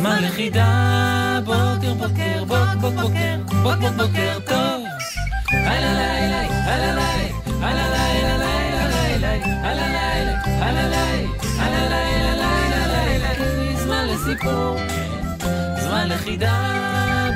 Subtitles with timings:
[0.00, 1.40] זמן לחידה.
[1.44, 4.84] בוקר, בוקר, בוק, בוק, בוקר, בוק, בוק, בוקר טוב.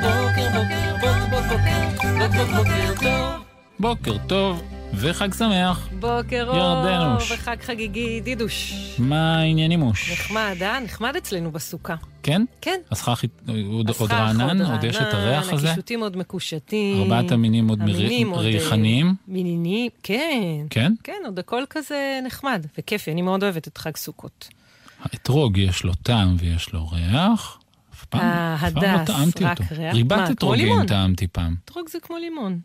[0.01, 1.81] בוקר בוקר, בוק בוק בוקר,
[2.19, 3.43] בוק בוק בוקר טוב.
[3.79, 5.87] בוקר טוב וחג שמח.
[5.99, 7.31] בוקר אור, ירדנוש.
[7.31, 8.73] וחג חגיגי, דידוש.
[8.99, 10.11] מה העניינים מוש?
[10.11, 10.79] נחמד, אה?
[10.79, 11.95] נחמד אצלנו בסוכה.
[12.23, 12.41] כן?
[12.61, 12.79] כן.
[12.91, 14.61] הסכך עוד עוד רענן?
[14.61, 15.67] עוד יש את הריח הזה?
[15.67, 17.01] הקישוטים עוד מקושטים.
[17.01, 19.15] ארבעת המינים עוד אה, ריחניים?
[19.27, 20.65] מינינים, כן.
[20.69, 20.93] כן?
[21.03, 24.47] כן, עוד הכל כזה נחמד וכיפי, אני מאוד אוהבת את חג סוכות.
[25.03, 27.59] האתרוג יש לו טעם ויש לו ריח.
[27.93, 29.75] אף פעם אף פעם לא ההדס, טעמתי רק אותו.
[29.75, 29.93] ריח?
[29.93, 30.85] ריבת אתרוגים?
[30.85, 31.55] טעמתי פעם.
[31.65, 32.59] אתרוג זה כמו לימון.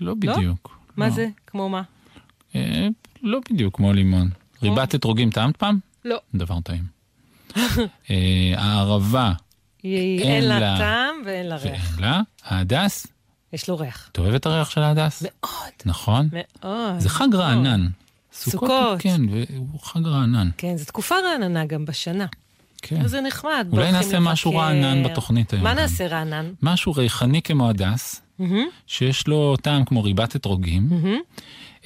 [0.00, 0.83] לא בדיוק.
[0.96, 1.12] מה לא.
[1.14, 1.28] זה?
[1.46, 1.82] כמו מה?
[2.54, 2.88] אה,
[3.22, 4.30] לא בדיוק כמו לימון.
[4.62, 5.78] ריבת אתרוגים טעמת פעם?
[6.04, 6.16] לא.
[6.34, 6.84] דבר טעים.
[8.10, 9.32] אה, הערבה
[9.84, 12.00] אין לה- טעם ואין לה ואין ריח.
[12.00, 12.20] לה.
[12.44, 13.06] ההדס,
[13.52, 14.10] יש לו ריח.
[14.36, 15.22] את הריח של ההדס?
[15.22, 16.28] מאוד, נכון?
[16.32, 16.98] מאוד.
[16.98, 17.86] זה חג רענן.
[18.32, 19.00] סוכות.
[19.00, 20.48] כן, והוא חג רענן.
[20.56, 22.26] כן, זו תקופה רעננה גם בשנה.
[22.86, 23.04] כן.
[23.04, 23.66] וזה נחמד.
[23.72, 24.64] אולי נעשה משהו לבקר.
[24.64, 25.74] רענן בתוכנית היום מה.
[25.74, 26.52] נעשה רענן?
[26.62, 30.88] משהו ריחני כמו הדס, מהמם, שיש לו טעם כמו ריבת אתרוגים.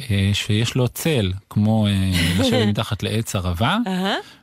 [0.00, 1.92] אה, שיש לו צל כמו אה,
[2.38, 3.78] לשבת מתחת לעץ ערבה.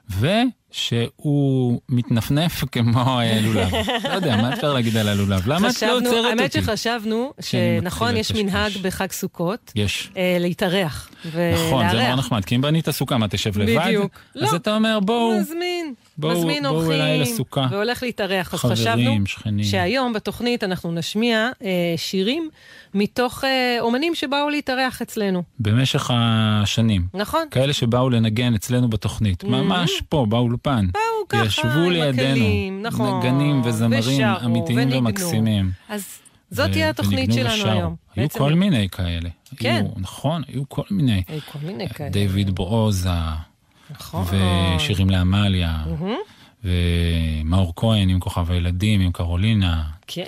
[0.09, 3.69] ושהוא מתנפנף כמו אה, לולב.
[4.03, 5.47] לא יודע, מה אפשר להגיד על הלולב?
[5.47, 6.61] למה את לא עוצרת האמת אותי?
[6.61, 8.31] שחשבנו שאני שנכון, יש.
[8.31, 10.09] מנהג בחג סוכות יש.
[10.39, 12.19] להתארח נכון, זה נורא ולארח.
[12.19, 13.85] נחמד, כי אם בנית סוכה, מה, תשב לבד?
[13.85, 14.19] בדיוק.
[14.35, 14.55] אז לא.
[14.55, 17.67] אתה אומר, בואו, מזמין, בואו- מזמין בואו אורחים, אליי לסוכה.
[17.71, 18.53] והולך להתארח.
[18.53, 19.63] אז חברים, חשבנו שכנים.
[19.65, 22.49] שהיום בתוכנית אנחנו נשמיע אה, שירים
[22.93, 25.43] מתוך אה, אומנים שבאו להתארח אצלנו.
[25.59, 27.07] במשך השנים.
[27.13, 27.47] נכון?
[27.51, 30.87] כאלה שבאו לנגן אצלנו בתוכנית, ממש פה, באולפן.
[30.93, 33.19] באו ככה, ישבו לידינו, הכלים, נכון.
[33.19, 34.97] נגנים וזמרים ושרו, אמיתיים וניגנו.
[34.99, 35.71] ומקסימים.
[35.89, 36.19] אז
[36.51, 37.69] זאת תהיה התוכנית שלנו ושרו.
[37.69, 37.95] היום.
[38.15, 39.29] היו בעצם כל מיני כאלה.
[39.57, 39.75] כן.
[39.85, 41.23] היו, נכון, היו כל מיני.
[41.27, 42.09] היו כל מיני כאלה.
[42.09, 43.09] דיוויד ברוזה,
[43.91, 44.25] נכון.
[44.75, 45.83] ושירים לעמליה.
[46.63, 49.83] ומאור כהן עם כוכב הילדים, עם קרולינה.
[50.07, 50.23] כן.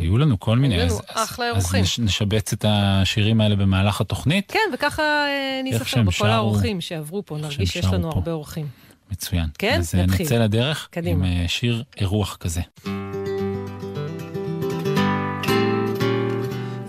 [0.00, 0.74] היו לנו כל מיני.
[0.74, 1.82] היו לנו אז- אז- אחלה אז אורחים.
[1.82, 4.50] נש- נשבץ את השירים האלה במהלך התוכנית.
[4.52, 8.16] כן, וככה אה, ניזכר שהם בכל שרו- האורחים שעברו פה, נרגיש שיש לנו פה.
[8.18, 8.66] הרבה אורחים.
[9.10, 9.46] מצוין.
[9.58, 9.76] כן?
[9.78, 10.26] אז אה, נתחיל.
[10.26, 11.26] נצא לדרך קדימה.
[11.26, 12.60] עם אה, שיר אירוח כזה.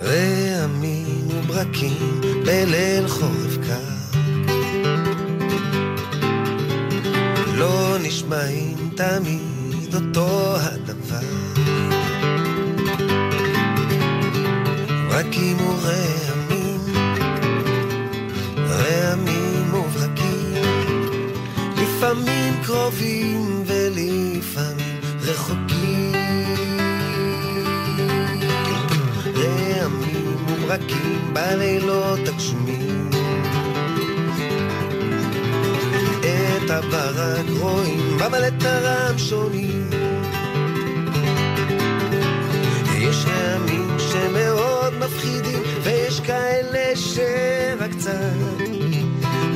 [0.02, 3.58] רעמים וברקים בליל חורף
[7.60, 11.28] לא נשמעים תמיד אותו הדבר.
[15.10, 16.80] ברקים ורעמים,
[18.58, 20.64] רעמים וברקים,
[21.78, 26.14] לפעמים קרובים ולפעמים רחוקים.
[29.36, 32.79] רעמים וברקים בלילות הגשומים
[36.90, 39.90] את הברק רואים, אבל את הרם שונים.
[42.98, 48.60] יש רעמים שמאוד מפחידים ויש כאלה שרק קצת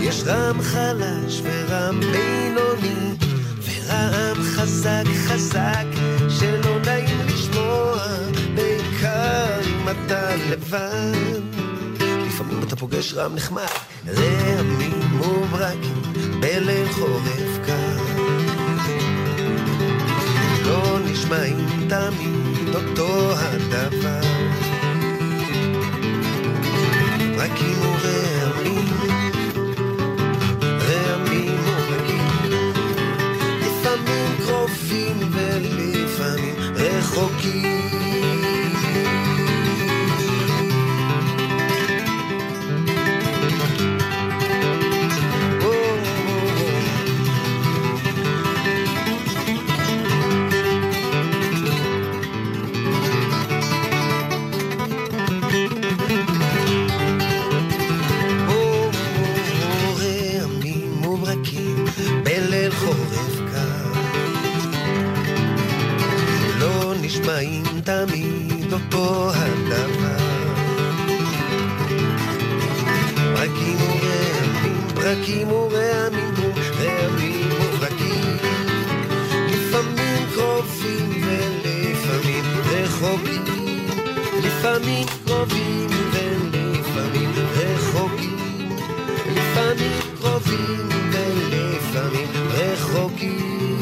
[0.01, 3.15] יש רעם חלש ורעם בינוני
[3.65, 5.85] ורעם חזק חזק
[6.29, 7.97] שלא נעים לשמוע
[8.55, 11.41] בעיקר אם אתה לבד.
[12.27, 13.65] לפעמים אתה פוגש רעם נחמד
[14.07, 16.02] רעמים וברקים
[16.43, 17.97] בליל חורף קר
[20.65, 24.21] לא נשמעים תמיד אותו הדבר.
[27.37, 28.85] ברקים ורעמים
[30.61, 32.51] רעמים וברקים
[33.61, 37.82] לפעמים קרובים ולפעמים רחוקים
[67.83, 70.23] תמיד אותו הדבר.
[73.33, 76.33] ברקים ורעמים, ברקים ורעמים,
[76.79, 78.37] רעמים וברקים.
[79.47, 83.87] לפעמים קרובים ולפעמים רחוקים.
[84.43, 88.69] לפעמים קרובים ולפעמים רחוקים.
[89.35, 93.72] לפעמים קרובים ולפעמים רחוקים.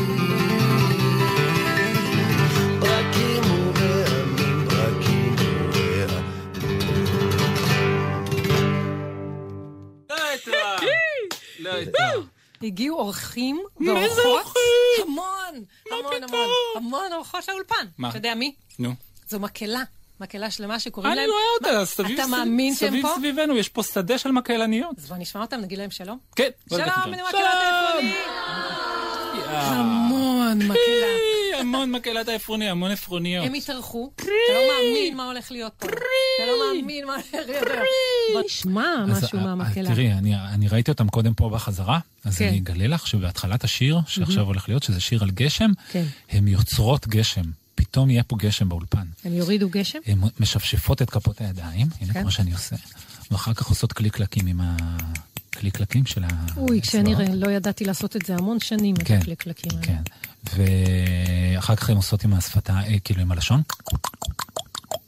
[12.64, 14.26] הגיעו אורחים איזה ואורחות.
[14.26, 14.62] אורחים?
[15.08, 16.24] המון, המון?
[16.24, 17.86] המון, המון אורחות לאולפן.
[17.98, 18.10] מה?
[18.10, 18.56] אתה יודע מי?
[18.80, 18.94] נו.
[19.30, 19.84] זו מקהלה.
[20.20, 21.30] מקהלה שלמה שקוראים אני להם...
[21.30, 21.42] רואה
[21.74, 23.14] מה, אותה, סביב אתה סביב- מאמין שהם סביב פה?
[23.18, 24.98] סביבנו, יש פה שדה של מקהלניות.
[25.00, 26.18] אז בוא נשמע אותם, נגיד להם שלום.
[26.36, 26.50] כן.
[26.70, 26.82] שלום.
[26.82, 28.14] מקהלת העפרוני.
[29.40, 29.62] יאה.
[29.70, 31.18] המון מקהלה.
[31.62, 33.46] המון מקהלת העפרוני, המון עפרוניות.
[33.46, 35.88] הם התארחו, אתה לא מאמין מה הולך להיות פה.
[35.88, 37.74] אתה לא מאמין מה הולך להיות פה.
[39.14, 39.90] אז, משהו אה, מהמקהלה.
[39.90, 42.48] תראי, אני, ראיתי אותם קודם פה בחזרה, אז כן.
[42.48, 46.06] אני אגלה לך שבהתחלת השיר, שעכשיו הולך להיות, שזה שיר על גשם, כן.
[46.30, 47.44] הן יוצרות גשם.
[47.76, 49.06] פתאום יהיה פה גשם באולפן.
[49.26, 50.00] הם יורידו גשם?
[50.06, 52.22] הן משפשפות את כפות הידיים, הנה כן.
[52.22, 52.76] כמו שאני עושה,
[53.32, 56.28] ואחר כך עושות קליקלקים עם הקליקלקים של ה...
[56.58, 57.16] אוי, כשאני.
[57.34, 59.86] לא ידעתי לעשות את זה המון שנים, את כן, הקלקלקים האלה.
[59.86, 60.02] כן.
[60.44, 63.62] ואחר כך הן עושות עם השפתה, אה, כאילו עם הלשון,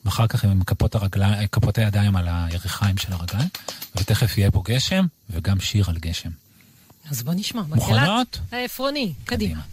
[0.05, 3.49] ואחר כך עם כפות, הרגליים, כפות הידיים על הירכיים של הרגליים,
[3.95, 6.29] ותכף יהיה פה גשם, וגם שיר על גשם.
[7.09, 7.61] אז בוא נשמע.
[7.61, 8.39] מוכנות?
[8.51, 9.61] העפרוני, קדימה.
[9.61, 9.72] Listen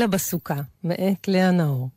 [0.00, 0.54] בלילה בסוכה,
[0.84, 1.88] מאת לאה נאור.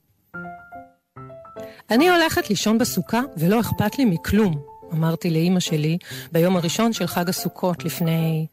[1.91, 4.61] אני הולכת לישון בסוכה ולא אכפת לי מכלום,
[4.93, 5.97] אמרתי לאימא שלי
[6.31, 8.47] ביום הראשון של חג הסוכות לפני...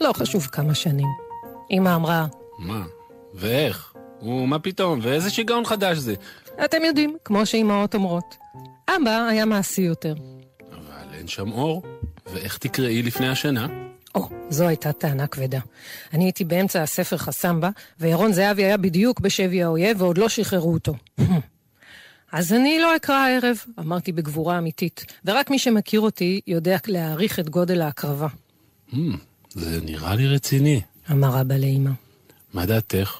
[0.00, 1.06] לא חשוב כמה שנים.
[1.70, 2.26] אימא אמרה,
[2.58, 2.84] מה?
[3.34, 3.94] ואיך?
[4.22, 4.98] ומה פתאום?
[5.02, 6.14] ואיזה שיגעון חדש זה?
[6.64, 8.36] אתם יודעים, כמו שאימהות אומרות.
[8.88, 10.14] אבא היה מעשי יותר.
[10.72, 11.82] אבל אין שם אור.
[12.32, 13.66] ואיך תקראי לפני השנה?
[14.18, 15.60] או, זו הייתה טענה כבדה.
[16.12, 17.70] אני הייתי באמצע הספר חסמבה,
[18.00, 20.94] וירון זהבי היה בדיוק בשבי האויב, ועוד לא שחררו אותו.
[22.32, 27.48] אז אני לא אקרא הערב, אמרתי בגבורה אמיתית, ורק מי שמכיר אותי יודע להעריך את
[27.48, 28.28] גודל ההקרבה.
[28.90, 28.96] Hmm,
[29.50, 30.80] זה נראה לי רציני.
[31.10, 31.90] אמר אבא לאמא.
[32.52, 33.16] מה דעתך?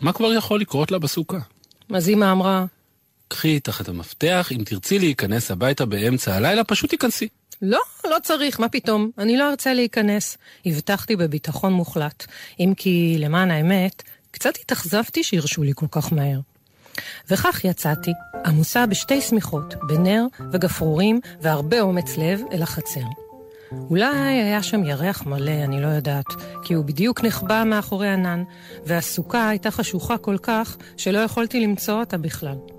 [0.00, 1.38] מה כבר יכול לקרות לה בסוכה?
[1.94, 2.64] אז אמא אמרה,
[3.28, 7.28] קחי את המפתח, אם תרצי להיכנס הביתה באמצע הלילה, פשוט תיכנסי.
[7.62, 10.38] לא, לא צריך, מה פתאום, אני לא ארצה להיכנס.
[10.66, 12.26] הבטחתי בביטחון מוחלט,
[12.60, 16.40] אם כי, למען האמת, קצת התאכזבתי שהרשו לי כל כך מהר.
[17.30, 18.10] וכך יצאתי,
[18.46, 23.00] עמוסה בשתי שמיכות, בנר וגפרורים והרבה אומץ לב אל החצר.
[23.72, 26.26] אולי היה שם ירח מלא, אני לא יודעת,
[26.62, 28.42] כי הוא בדיוק נחבא מאחורי ענן,
[28.86, 32.77] והסוכה הייתה חשוכה כל כך שלא יכולתי למצוא אותה בכלל.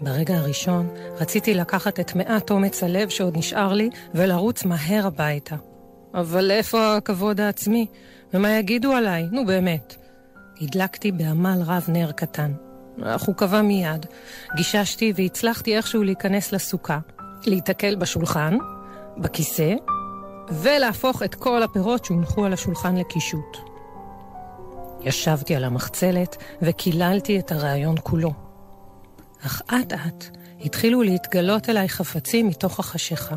[0.00, 0.88] ברגע הראשון
[1.20, 5.56] רציתי לקחת את מעט אומץ הלב שעוד נשאר לי ולרוץ מהר הביתה.
[6.14, 7.86] אבל איפה הכבוד העצמי?
[8.34, 9.26] ומה יגידו עליי?
[9.32, 9.96] נו באמת.
[10.60, 12.52] הדלקתי בעמל רב נר קטן.
[13.02, 14.06] אך הוא קבע מיד.
[14.56, 16.98] גיששתי והצלחתי איכשהו להיכנס לסוכה,
[17.46, 18.58] להיתקל בשולחן,
[19.18, 19.74] בכיסא,
[20.50, 23.56] ולהפוך את כל הפירות שהונחו על השולחן לקישוט.
[25.00, 28.45] ישבתי על המחצלת וקיללתי את הרעיון כולו.
[29.46, 30.24] אך אט אט
[30.60, 33.34] התחילו להתגלות אליי חפצים מתוך החשיכה.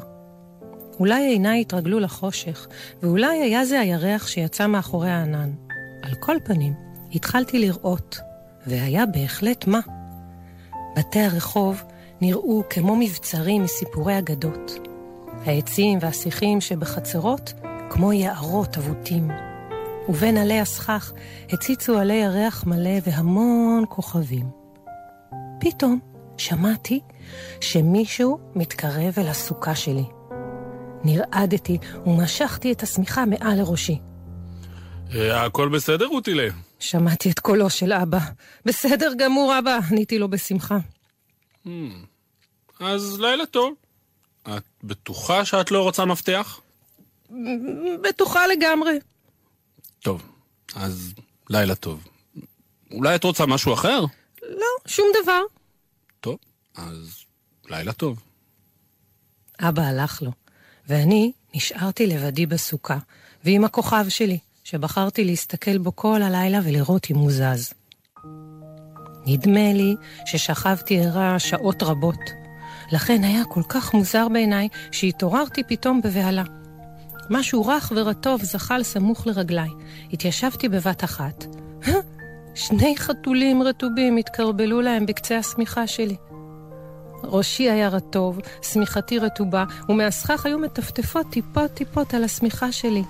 [0.99, 2.67] אולי עיניי התרגלו לחושך,
[3.03, 5.49] ואולי היה זה הירח שיצא מאחורי הענן.
[6.01, 6.73] על כל פנים,
[7.15, 8.19] התחלתי לראות,
[8.67, 9.79] והיה בהחלט מה.
[10.97, 11.83] בתי הרחוב
[12.21, 14.87] נראו כמו מבצרים מסיפורי אגדות.
[15.45, 17.53] העצים והשיחים שבחצרות
[17.89, 19.31] כמו יערות אבוטים.
[20.09, 21.13] ובין עלי הסכך
[21.49, 24.58] הציצו עלי ירח מלא והמון כוכבים.
[25.59, 25.99] פתאום
[26.37, 26.99] שמעתי
[27.61, 30.05] שמישהו מתקרב אל הסוכה שלי.
[31.03, 33.99] נרעדתי ומשכתי את השמיכה מעל לראשי.
[35.15, 36.47] אה, הכל בסדר, רוטילה?
[36.79, 38.19] שמעתי את קולו של אבא.
[38.65, 40.77] בסדר גמור, אבא, עניתי לו בשמחה.
[42.79, 43.73] אז לילה טוב.
[44.43, 46.61] את בטוחה שאת לא רוצה מפתח?
[48.03, 48.99] בטוחה לגמרי.
[49.99, 50.21] טוב,
[50.75, 51.13] אז
[51.49, 52.07] לילה טוב.
[52.91, 54.05] אולי את רוצה משהו אחר?
[54.49, 55.41] לא, שום דבר.
[56.19, 56.37] טוב,
[56.75, 57.23] אז
[57.69, 58.19] לילה טוב.
[59.59, 60.31] אבא הלך לו,
[60.87, 62.97] ואני נשארתי לבדי בסוכה,
[63.43, 67.73] ועם הכוכב שלי, שבחרתי להסתכל בו כל הלילה ולראות אם הוא זז.
[69.25, 72.19] נדמה לי ששכבתי ערה שעות רבות,
[72.91, 76.43] לכן היה כל כך מוזר בעיניי שהתעוררתי פתאום בבהלה.
[77.29, 79.69] משהו רך ורטוב זחל סמוך לרגליי.
[80.13, 81.45] התיישבתי בבת אחת.
[82.59, 86.15] שני חתולים רטובים התקרבלו להם בקצה השמיכה שלי.
[87.23, 93.03] ראשי היה רטוב, שמיכתי רטובה, ומהסכך היו מטפטפות טיפות-טיפות על השמיכה שלי.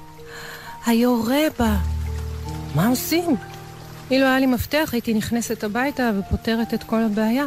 [0.85, 1.77] היורה בה.
[2.75, 3.35] מה עושים?
[4.11, 7.45] אילו היה לי מפתח, הייתי נכנסת הביתה ופותרת את כל הבעיה.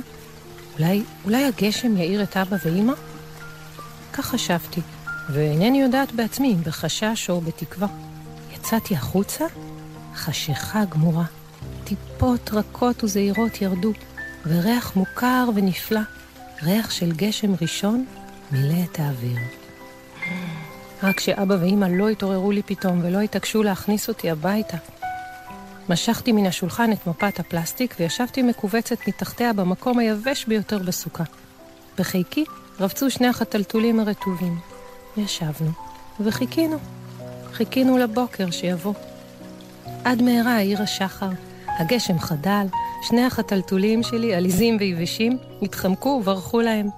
[0.78, 2.94] אולי, אולי הגשם יאיר את אבא ואימא?
[4.12, 4.80] כך חשבתי,
[5.30, 7.88] ואינני יודעת בעצמי אם בחשש או בתקווה.
[8.54, 9.44] יצאתי החוצה,
[10.14, 11.41] חשיכה גמורה.
[11.84, 13.92] טיפות רכות וזהירות ירדו,
[14.46, 16.00] וריח מוכר ונפלא,
[16.62, 18.04] ריח של גשם ראשון,
[18.50, 19.38] מילא את האוויר.
[21.02, 24.76] רק שאבא ואימא לא התעוררו לי פתאום ולא התעקשו להכניס אותי הביתה.
[25.88, 31.24] משכתי מן השולחן את מפת הפלסטיק וישבתי מכווצת מתחתיה במקום היבש ביותר בסוכה.
[31.98, 32.44] בחיקי
[32.80, 34.58] רבצו שני החתלתולים הרטובים.
[35.16, 35.70] ישבנו
[36.20, 36.78] וחיכינו.
[37.52, 38.94] חיכינו לבוקר שיבוא.
[40.04, 41.30] עד מהרה העיר השחר,
[41.78, 42.66] הגשם חדל,
[43.02, 46.88] שני החתלתולים שלי, עליזים ויבשים, התחמקו וברחו להם.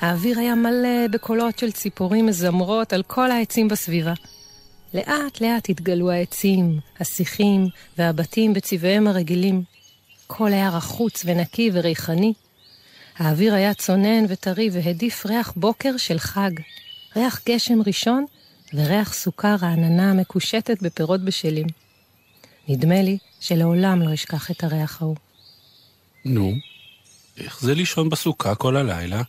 [0.00, 4.12] האוויר היה מלא בקולות של ציפורים מזמרות על כל העצים בסביבה.
[4.94, 7.66] לאט לאט התגלו העצים, השיחים
[7.98, 9.62] והבתים בצבעיהם הרגילים.
[10.26, 12.32] הכל היה רחוץ ונקי וריחני.
[13.18, 16.50] האוויר היה צונן וטרי והדיף ריח בוקר של חג.
[17.16, 18.24] ריח גשם ראשון
[18.74, 21.66] וריח סוכה רעננה מקושטת בפירות בשלים.
[22.68, 25.16] נדמה לי שלעולם לא אשכח את הריח ההוא.
[26.24, 26.52] נו,
[27.38, 29.22] איך זה לישון בסוכה כל הלילה?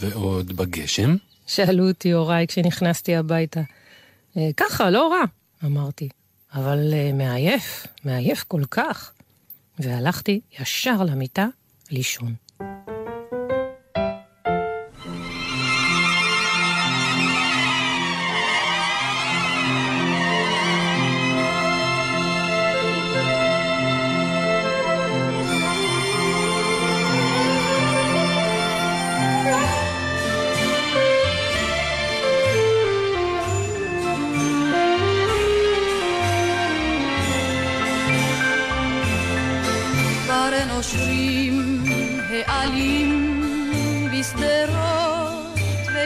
[0.00, 1.16] ועוד בגשם?
[1.46, 3.60] שאלו אותי הוריי כשנכנסתי הביתה.
[4.36, 5.20] "אה, ככה, לא רע,
[5.64, 6.08] אמרתי.
[6.54, 9.12] אבל אה, מעייף, מעייף כל כך.
[9.78, 11.46] והלכתי ישר למיטה
[11.90, 12.34] לישון.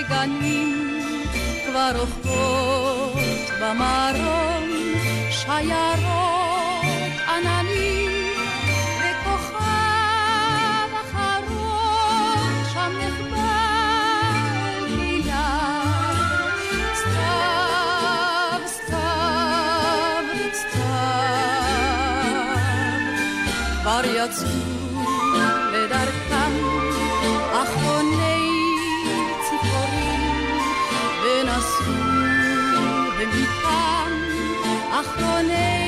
[0.07, 0.93] וגנים,
[1.67, 3.19] כבר רוכבות
[3.61, 4.69] במרום
[5.31, 6.42] שיירות
[35.03, 35.82] אחרוני השירים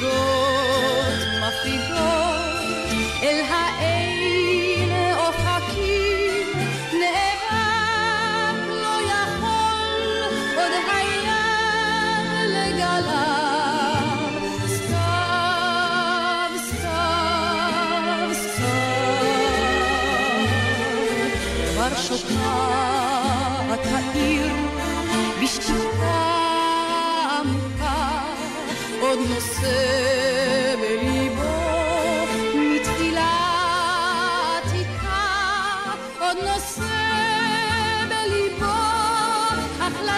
[0.00, 0.37] go.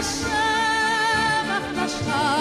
[0.01, 0.07] אך
[1.77, 2.40] לשווא,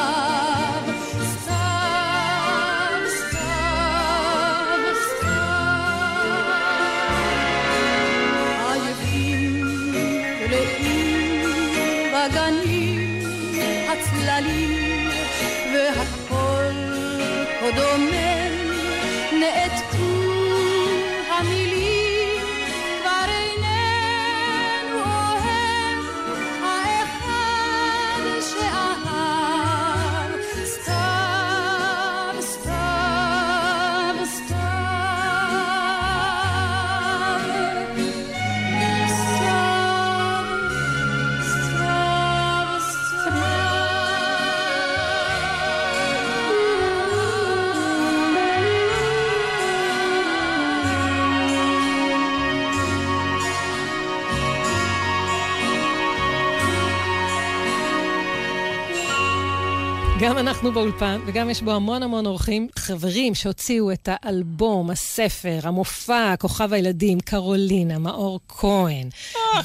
[60.59, 66.73] אנחנו באולפן, וגם יש בו המון המון אורחים, חברים שהוציאו את האלבום, הספר, המופע, כוכב
[66.73, 69.09] הילדים, קרולינה, מאור כהן,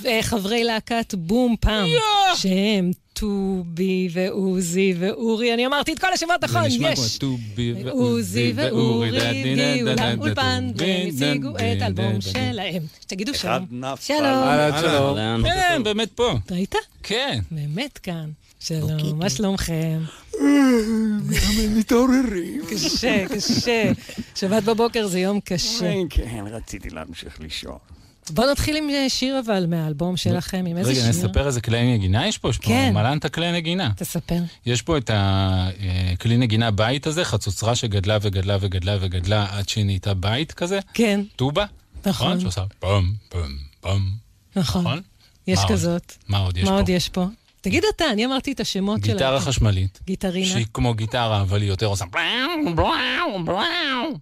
[0.03, 1.89] וחברי להקת בום פעם,
[2.35, 6.99] שהם טובי ועוזי ואורי, אני אמרתי את כל השמות נכון, זה נשמע יש.
[6.99, 12.21] כמו טובי עוזי ואורי הגיעו לאולפן והם הציגו את האלבום.
[12.21, 12.83] שלהם.
[13.07, 13.67] תגידו שלום.
[14.01, 14.45] שלום.
[14.81, 15.43] שלום.
[15.45, 16.35] כן, באמת פה.
[16.51, 16.75] ראית?
[17.03, 17.39] כן.
[17.51, 18.31] באמת כאן.
[18.65, 20.01] שלום, מה שלומכם?
[21.77, 22.63] מתעוררים.
[22.71, 23.93] קשה, קשה.
[24.35, 25.93] שבת בבוקר זה יום קשה.
[26.11, 27.79] כן, רציתי להמשיך לישון.
[28.31, 31.09] בואו נתחיל עם אה, שיר אבל מהאלבום שלכם, עם איזה רגע, שיר?
[31.09, 32.51] נספר איזה כלי נגינה יש פה?
[32.51, 32.95] יש פה כן.
[32.95, 33.91] מלנת הכלי נגינה.
[33.97, 34.41] תספר.
[34.67, 40.15] יש פה את הכלי נגינה בית הזה, חצוצרה שגדלה וגדלה וגדלה וגדלה עד שהיא נהייתה
[40.15, 41.65] בית כזה, כן, טובה,
[42.07, 42.41] נכון, נכון?
[42.41, 44.09] שעושה פם פם פם,
[44.57, 44.83] נכון.
[44.83, 45.01] נכון?
[45.47, 45.73] יש מה עוד?
[45.73, 46.13] כזאת.
[46.29, 46.77] מה עוד יש מה פה?
[46.77, 47.27] עוד יש פה?
[47.65, 49.13] תגיד אתה, אני אמרתי את השמות שלה.
[49.13, 50.47] גיטרה חשמלית, גיטרינה.
[50.47, 52.05] שהיא כמו גיטרה, אבל היא יותר עושה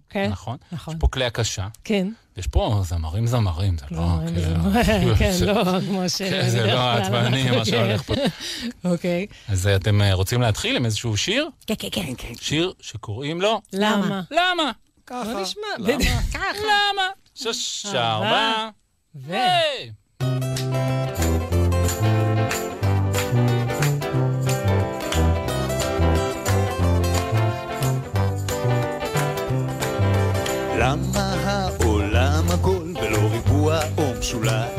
[0.09, 0.57] כן, נכון?
[0.71, 0.93] נכון.
[0.93, 2.07] יש פה כלי הקשה, כן.
[2.37, 3.97] יש פה זמרים זמרים, זה לא...
[3.97, 5.15] זמרים וזמרים.
[5.19, 6.17] כן, זה- לא כמו ש...
[6.21, 8.13] כן, זה לא עצבני מה שהולך פה.
[8.85, 9.27] אוקיי.
[9.47, 11.49] אז אתם אה, רוצים להתחיל עם איזשהו שיר?
[11.67, 12.33] כן, כן, כן.
[12.41, 14.21] שיר שקוראים לו למה?
[14.31, 14.71] למה?
[15.09, 15.87] בוא נשמע.
[16.33, 16.39] ככה.
[16.63, 17.09] למה?
[17.35, 18.69] שש, ארבע,
[19.15, 19.33] ו...
[34.43, 34.72] hablar.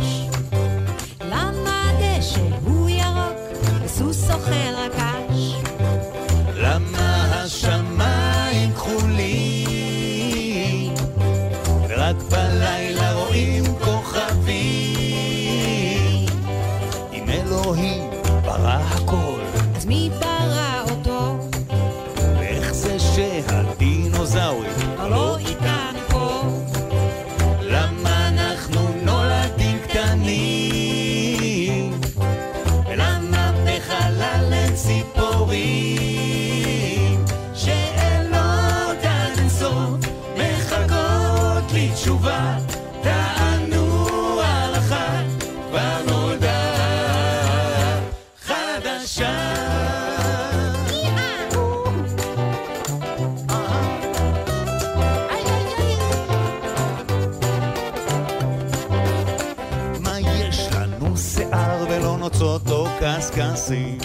[62.24, 63.98] נוצות או קשקשים?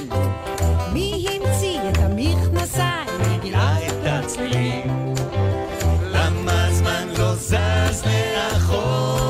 [0.93, 3.39] מי המציא את המכנסיים?
[3.41, 5.13] גילה את הצלילים.
[6.03, 9.29] למה הזמן לא זז לאחור?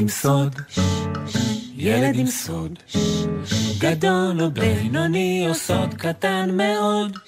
[0.00, 0.54] עם סוד,
[1.76, 2.78] ילד עם סוד,
[3.78, 7.18] גדול או בינוני או סוד קטן מאוד,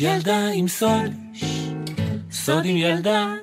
[0.00, 1.12] ילדה עם סוד,
[2.32, 3.34] סוד עם ילדה,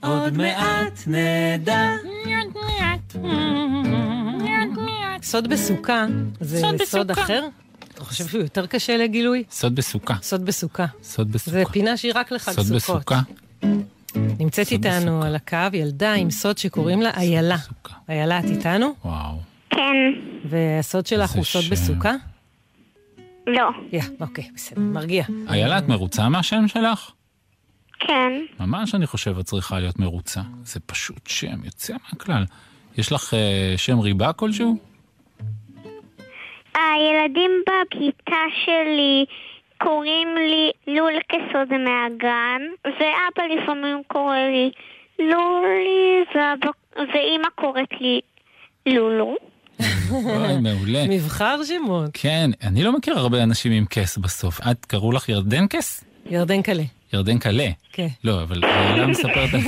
[0.00, 1.90] עוד מעט נדע.
[5.22, 6.06] סוד בסוכה
[6.40, 7.10] זה סוד סוד.
[7.10, 7.48] אחר?
[7.94, 9.44] אתה חושב שהוא יותר קשה לגילוי?
[9.50, 10.86] סוד בסוכה, סוד בסוכה.
[11.02, 11.50] סוד בסוכה.
[11.50, 12.96] זה פינה שהיא רק לחג סוד סוכות.
[12.96, 13.20] בסוכה,
[14.38, 15.22] נמצאת איתנו.
[15.22, 17.56] על הקו ילדה עם סוד שקוראים לה איילה.
[18.08, 18.94] איילה, את איתנו?
[19.04, 19.36] וואו.
[19.70, 19.96] כן,
[20.44, 21.64] והסוד שלך הוא סוד.
[21.70, 22.12] בסוכה?
[23.46, 25.24] לא, יא, אוקיי, בסדר, מרגיע.
[25.48, 27.10] איילה, את מרוצה מהשם שלך?
[28.00, 30.40] כן, ממש אני חושב את צריכה להיות מרוצה.
[30.64, 32.44] זה פשוט שם יוצא מהכלל.
[32.98, 34.76] יש לך אה, שם ריבה כלשהו?
[36.74, 39.24] הילדים בכיתה שלי
[39.80, 44.70] קוראים לי לולקס זה מהגן, ואבא לפעמים קורא לי
[45.18, 46.70] לולי, ואבא-
[47.14, 48.20] ואימא קוראת לי
[48.86, 49.36] לולו.
[50.12, 51.04] אוי, מעולה.
[51.08, 52.10] מבחר שמות.
[52.12, 54.60] כן, אני לא מכיר הרבה אנשים עם כס בסוף.
[54.70, 56.04] את, קראו לך ירדן כס?
[56.30, 56.82] ירדן קלה.
[57.12, 57.68] ירדן קלה.
[57.92, 58.06] כן.
[58.24, 59.60] לא, אבל איילה מספרת על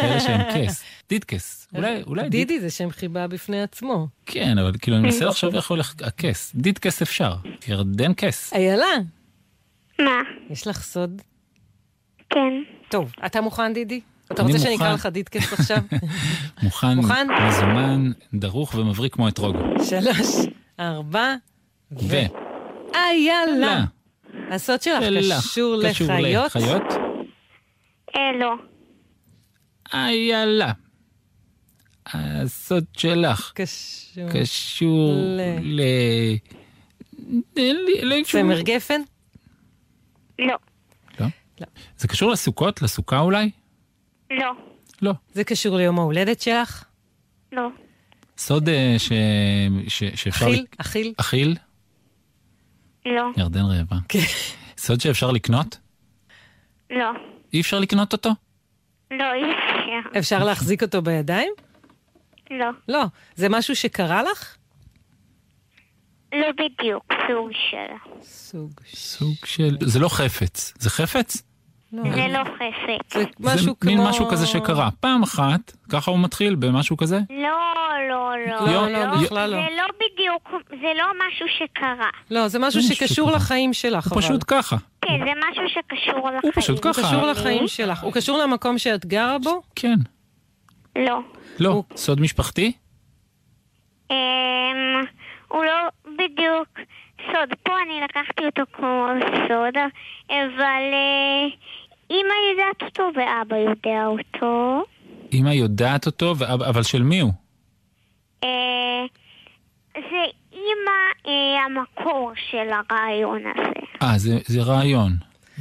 [0.00, 0.84] כאלה שהם כס.
[1.08, 1.68] דידקס.
[1.76, 2.30] אולי, אולי דיד...
[2.48, 4.06] דידי זה שם חיבה בפני עצמו.
[4.26, 6.52] כן, אבל כאילו אני מנסה לחשוב איך הולך הכס.
[6.54, 7.32] דידקס אפשר.
[7.68, 8.52] ירדן כס.
[8.54, 8.86] איילה,
[10.04, 10.20] מה?
[10.50, 11.22] יש לך סוד?
[12.30, 12.52] כן.
[12.88, 14.00] טוב, אתה מוכן, דידי?
[14.32, 14.76] אתה רוצה שאני.
[14.76, 15.78] אקרא לך דידקס עכשיו?
[16.62, 17.26] מוכן, מוכן?
[17.48, 19.56] מזומן, דרוך ומבריק כמו אתרוג.
[19.84, 20.46] שלוש,
[20.80, 21.34] ארבע,
[21.92, 22.16] ו...
[22.94, 23.56] איילה.
[23.58, 23.84] לה.
[24.50, 25.02] הסוד שלך.
[25.40, 26.92] קשור קשור לחיות?
[28.16, 28.52] אה, לא.
[29.92, 30.72] איילה.
[32.06, 34.28] הסוד שלך קשור.
[35.62, 36.36] ל-
[38.24, 39.00] צמר גפן?
[40.40, 40.56] לא.
[41.20, 41.26] לא?
[41.96, 42.82] זה קשור לסוכות?
[42.82, 43.50] לסוכה אולי?
[44.30, 44.52] לא.
[45.02, 45.12] לא.
[45.32, 46.84] זה קשור ליום ההולדת שלך?
[47.52, 47.68] לא.
[48.38, 49.12] סוד אה, ש...
[49.88, 50.04] ש...
[50.14, 50.46] שאפשר...
[50.46, 50.62] אכיל?
[50.62, 51.12] לק- אכיל?
[51.16, 51.56] אכיל?
[53.06, 53.22] לא.
[53.36, 53.96] ירדן רעבה.
[54.78, 55.78] סוד שאפשר לקנות?
[56.90, 57.10] לא.
[57.52, 58.30] אי אפשר לקנות אותו?
[59.10, 60.18] לא, אי אפשר.
[60.18, 61.52] אפשר להחזיק אותו בידיים?
[62.50, 62.66] לא.
[62.88, 63.04] לא.
[63.34, 64.56] זה משהו שקרה לך?
[66.32, 68.12] לא בדיוק, סוג של.
[68.22, 68.70] סוג.
[68.94, 69.76] סוג של...
[69.80, 70.74] זה לא חפץ.
[70.78, 71.42] זה חפץ?
[71.92, 72.02] לא.
[72.14, 73.14] זה לא חפץ.
[73.14, 73.90] זה משהו זה כמו...
[73.90, 74.88] מין משהו כזה שקרה.
[75.00, 77.18] פעם אחת, ככה הוא מתחיל, במשהו כזה?
[77.30, 77.48] לא,
[78.08, 78.72] לא, לא.
[78.72, 79.56] לא, לא, בכלל לא.
[79.56, 82.10] זה לא בדיוק, זה לא משהו שקרה.
[82.30, 83.30] לא, זה משהו שקשור.
[83.30, 84.22] לחיים שלך, הוא.
[84.22, 84.76] פשוט ככה.
[85.00, 86.40] כן, זה משהו שקשור לחיים.
[86.42, 87.02] הוא פשוט הוא ככה.
[87.02, 88.02] קשור לחיים שלך.
[88.02, 89.62] הוא קשור למקום שאת גרה בו?
[89.76, 89.96] כן.
[90.96, 91.20] לא.
[91.60, 91.82] לא.
[91.96, 92.72] סוד משפחתי?
[94.10, 94.16] אמ,
[95.52, 95.72] הוא לא
[96.06, 96.68] בדיוק
[97.26, 97.48] סוד.
[97.62, 99.06] פה אני לקחתי אותו כמו
[99.48, 99.74] סוד,
[100.28, 101.46] אבל אה,
[102.10, 104.84] אמא יודעת אותו ואבא יודע אותו.
[105.32, 107.32] אמא יודעת אותו, ואבא- אבל של מי הוא?
[108.44, 108.48] אה,
[109.94, 113.80] זה אמא אה, המקור של הרעיון הזה.
[114.02, 115.12] אה, זה, זה רעיון.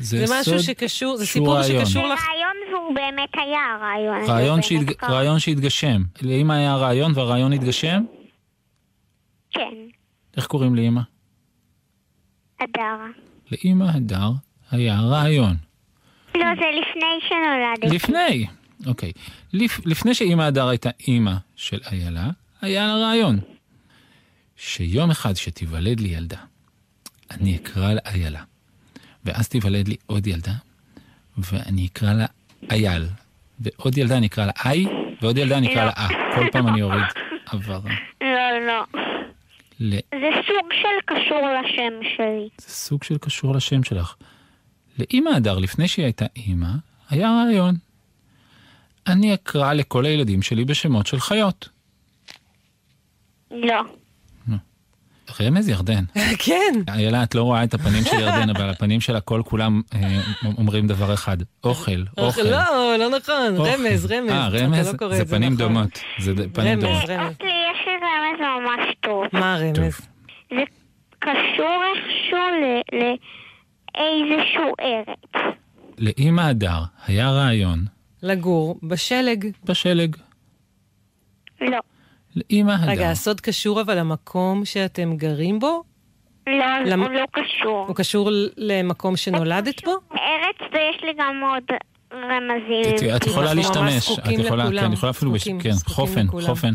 [0.01, 1.85] זה משהו סוד שקשור, זה סיפור רעיון.
[1.85, 2.19] שקשור זה לך.
[2.29, 4.29] רעיון והוא באמת היה הרעיון.
[4.29, 5.03] רעיון, שהתג...
[5.03, 6.01] רעיון שהתגשם.
[6.21, 8.01] לאמא היה רעיון והרעיון התגשם?
[9.51, 9.73] כן,
[10.37, 11.01] איך קוראים לאמא?
[12.57, 12.97] אדר.
[13.51, 14.31] לאמא הדר
[14.71, 15.55] היה רעיון.
[16.35, 17.95] לא, זה לפני שנולדתי.
[17.95, 18.45] לפני,
[18.85, 19.11] אוקיי.
[19.53, 19.85] לפ...
[19.85, 22.29] לפני שאמא הדר הייתה אימא של איילה,
[22.61, 23.39] היה לה רעיון.
[24.55, 26.37] שיום אחד שתיוולד לי ילדה,
[27.31, 28.43] אני אקרא לה איילה.
[29.25, 30.53] ואז תיוולד לי עוד ילדה,
[31.37, 32.25] ואני אקרא לה
[32.71, 33.05] אייל.
[33.59, 34.85] ועוד ילדה אני אקרא לה איי,
[35.21, 36.07] ועוד ילדה אני אקרא לה אה.
[36.35, 37.03] כל פעם אני אוריד
[37.47, 37.91] הבהרה.
[38.21, 39.08] לא, לא.
[39.79, 42.49] ל- זה סוג של קשור לשם שלי.
[42.61, 44.15] זה סוג של קשור לשם שלך.
[44.99, 46.67] לאמא הדר, לפני שהיא הייתה אימא,
[47.09, 47.75] היה רעיון.
[49.07, 51.69] אני אקרא לכל הילדים שלי בשמות של חיות.
[53.51, 53.81] לא.
[55.41, 56.03] רמז ירדן.
[56.39, 56.73] כן.
[56.87, 60.21] איילה, את לא רואה את הפנים של ירדן, אבל הפנים שלה כל כולם אה,
[60.57, 62.41] אומרים דבר אחד, אוכל, אוכל.
[62.41, 63.69] לא, לא נכון, אוכל.
[63.69, 64.29] רמז, רמז.
[64.31, 65.57] אה, רמז, לא זה פנים נכון.
[65.67, 65.99] דומות.
[66.19, 67.09] זה ד- פנים רמז, דומות.
[67.09, 67.31] רמז.
[67.33, 69.23] אוקיי, יש רמז ממש טוב.
[69.33, 70.07] מה הרמז?
[70.49, 70.63] זה
[71.19, 72.39] קשור איכשהו
[73.97, 75.53] לאיזשהו ארץ.
[75.97, 77.79] לאמא הדר היה רעיון
[78.23, 79.45] לגור בשלג.
[79.63, 80.15] בשלג.
[81.61, 81.77] לא.
[82.35, 82.91] לאמא הדר.
[82.91, 85.83] רגע, הסוד קשור אבל למקום שאתם גרים בו?
[86.47, 86.53] לא,
[86.85, 87.85] למ- הוא לא קשור.
[87.87, 89.91] הוא קשור למקום שנולדת בו?
[90.11, 91.63] ארץ, ויש לי גם עוד
[92.13, 92.95] רמזים.
[92.95, 94.63] את- את יכולה להשתמש, את יכולה.
[94.81, 96.45] כן, יכולה אפילו, כן, זקוקים חופן, לכולם.
[96.45, 96.73] חופן.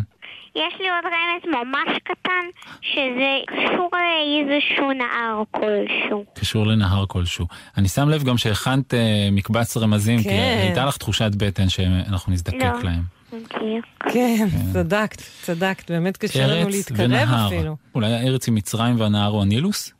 [0.56, 2.44] יש לי עוד רמז ממש קטן,
[2.80, 6.24] שזה קשור לאיזשהו נהר כלשהו.
[6.34, 7.46] קשור לנהר כלשהו.
[7.76, 10.58] אני שם לב גם שהכנת אה, מקבץ רמזים, כי כן.
[10.62, 12.82] הייתה לך תחושת בטן שאנחנו נזדקק לא.
[12.82, 13.02] להם.
[13.32, 13.84] בדיוק.
[14.12, 17.46] כן, צדקת, צדקת, באמת קשה לנו להתקרב ונהר.
[17.46, 17.76] אפילו.
[17.94, 19.92] אולי הארץ היא מצרים והנהר הוא הנילוס?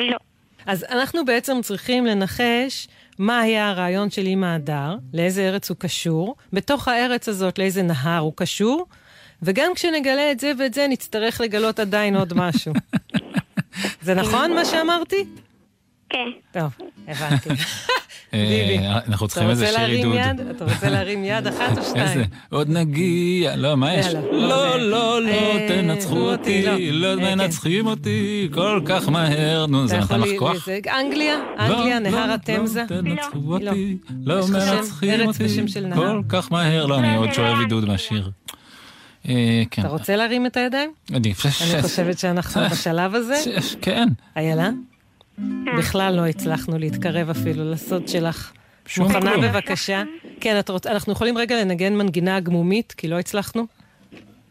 [0.00, 0.16] לא.
[0.66, 6.36] אז אנחנו בעצם צריכים לנחש מה היה הרעיון של אמא הדר, לאיזה ארץ הוא קשור,
[6.52, 8.86] בתוך הארץ הזאת לאיזה נהר הוא קשור,
[9.42, 12.72] וגם כשנגלה את זה ואת זה, נצטרך לגלות עדיין עוד משהו.
[14.02, 15.24] זה נכון מה שאמרתי?
[16.08, 16.28] כן.
[16.52, 16.70] טוב,
[17.08, 17.48] הבנתי.
[18.34, 20.14] אה, אנחנו צריכים איזה שיר עידוד.
[20.14, 20.40] יד?
[20.50, 22.06] אתה רוצה להרים יד אחת או שתיים?
[22.06, 22.24] איזה?
[22.50, 24.06] עוד נגיע, לא, מה יש?
[24.06, 24.20] יאללה.
[24.32, 27.14] לא, לא, לא, אה, תנצחו אותי, אותי, לא.
[27.14, 27.38] לא אה, כן.
[27.38, 29.66] מנצחים אותי כל כך מהר.
[29.66, 30.68] נו, זה נתן לך כוח?
[31.00, 31.36] אנגליה?
[31.58, 32.84] אנגליה, לא, נהר לא, התמזה?
[32.90, 33.70] לא, תנצחו לא.
[33.70, 35.68] אותי, לא מנצחים אותי?
[35.94, 36.86] כל כך מהר.
[36.86, 37.84] לא, אני לא, עוד שואב לא עידוד.
[37.84, 38.30] מהשיר.
[39.28, 39.82] אה, כן.
[39.82, 40.92] אתה רוצה להרים את הידיים?
[41.10, 41.32] אני
[41.72, 43.34] אני חושבת שאנחנו בשלב הזה.
[43.82, 44.08] כן.
[44.36, 44.70] איילה?
[45.78, 48.52] בכלל לא הצלחנו להתקרב אפילו לסוד שלך.
[48.86, 49.44] שום מוכנה כלום.
[49.44, 50.02] בבקשה?
[50.40, 50.86] כן, את רוצ...
[50.86, 53.66] אנחנו יכולים רגע לנגן מנגינה עגמומית, כי לא הצלחנו?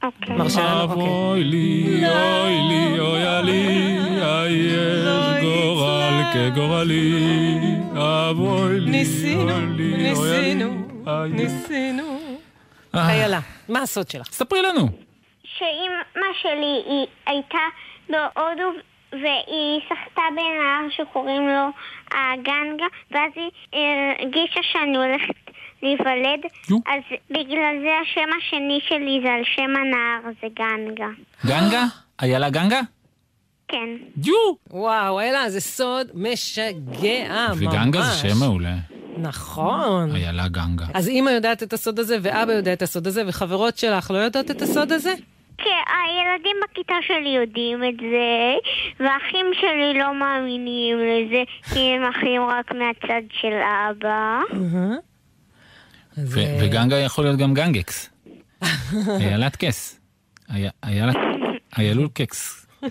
[0.04, 0.36] אוקיי.
[0.36, 0.82] מרשה לנו?
[0.82, 1.04] אוקיי.
[1.04, 7.60] אבוי לי, אוי לי, אוי לי, היש גורל כגורלי.
[7.94, 9.04] אבוי לי,
[9.36, 10.88] אוי לי, אוי לי, ניסינו.
[11.30, 12.19] ניסינו.
[12.96, 14.28] אה, איילה, מה הסוד שלך?
[14.32, 14.90] ספרי לנו.
[15.44, 17.58] שאימא שלי היא הייתה
[18.10, 18.72] בהודו
[19.12, 21.70] והיא שחתה בנהר שקוראים לו
[22.12, 23.52] הגנגה ואז היא
[24.20, 25.52] הרגישה שאני הולכת
[25.84, 26.40] להיוולד.
[26.72, 31.10] אז בגלל זה השם השני שלי זה על שם הנהר, זה גנגה.
[31.46, 31.84] גנגה?
[32.22, 32.80] איילה גנגה?
[33.68, 33.90] כן.
[34.26, 34.34] יו!
[34.72, 37.58] וואו, איילה, זה סוד משגע, ממש.
[37.58, 38.76] וגנגה זה שם מעולה.
[39.22, 40.16] נכון.
[40.16, 40.86] איילה גנגה.
[40.94, 44.52] אז אימא יודעת את הסוד הזה, ואבא יודע את הסוד הזה, וחברות שלך לא יודעות
[44.52, 45.14] את הסוד הזה?
[45.58, 48.54] כן, הילדים בכיתה שלי יודעים את זה,
[49.00, 53.54] והאחים שלי לא מאמינים לזה, כי הם אחים רק מהצד של
[53.92, 54.40] אבא.
[56.18, 56.24] אה,
[56.62, 58.10] וגנגה יכול להיות גם גנגקס.
[59.22, 60.00] איילת קס.
[60.56, 61.16] אי- איילת...
[61.78, 62.66] איילול קקס.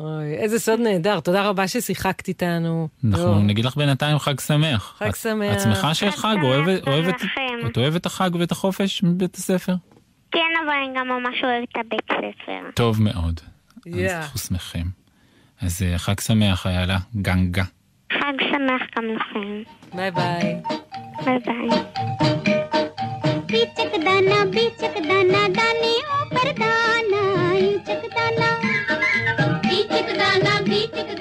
[0.00, 2.88] אוי, איזה סוד נהדר, תודה רבה ששיחקת איתנו.
[3.04, 3.38] אנחנו יואו.
[3.38, 4.94] נגיד לך בינתיים חג שמח.
[4.98, 5.52] חג את- שמח.
[5.56, 6.34] את שמחה שיש חג חג?
[6.34, 7.66] שמח אוהבת- גם אוהבת- לכם.
[7.66, 9.74] את אוהבת את החג ואת החופש מבית הספר?
[10.32, 12.02] כן, אבל אני גם ממש אוהבת את הבית
[12.42, 12.70] ספר.
[12.74, 13.40] טוב מאוד.
[13.86, 14.16] אז יא.
[14.16, 14.86] אנחנו שמחים.
[15.62, 16.98] אז אה, חג שמח, איילה.
[17.16, 17.62] גנגה.
[18.12, 19.62] חג שמח גם לכם.
[19.96, 20.56] ביי ביי.
[21.24, 21.80] ביי ביי.
[23.54, 27.22] बीचक दाना बीचक दाना दाने ऊपर दाना
[27.66, 28.48] ईचक दाना
[30.28, 31.17] बीचक दाना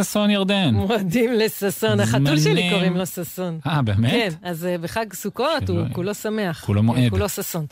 [0.00, 0.74] לששון ירדן.
[0.74, 2.70] מועדים לששון, החתול שלי.
[2.70, 3.58] קוראים לו ששון.
[3.66, 4.10] אה, באמת?
[4.10, 6.64] כן, אז אה, בחג סוכות הוא כולו שמח.
[6.64, 7.10] כולו מועד.
[7.10, 7.66] כולו ששון.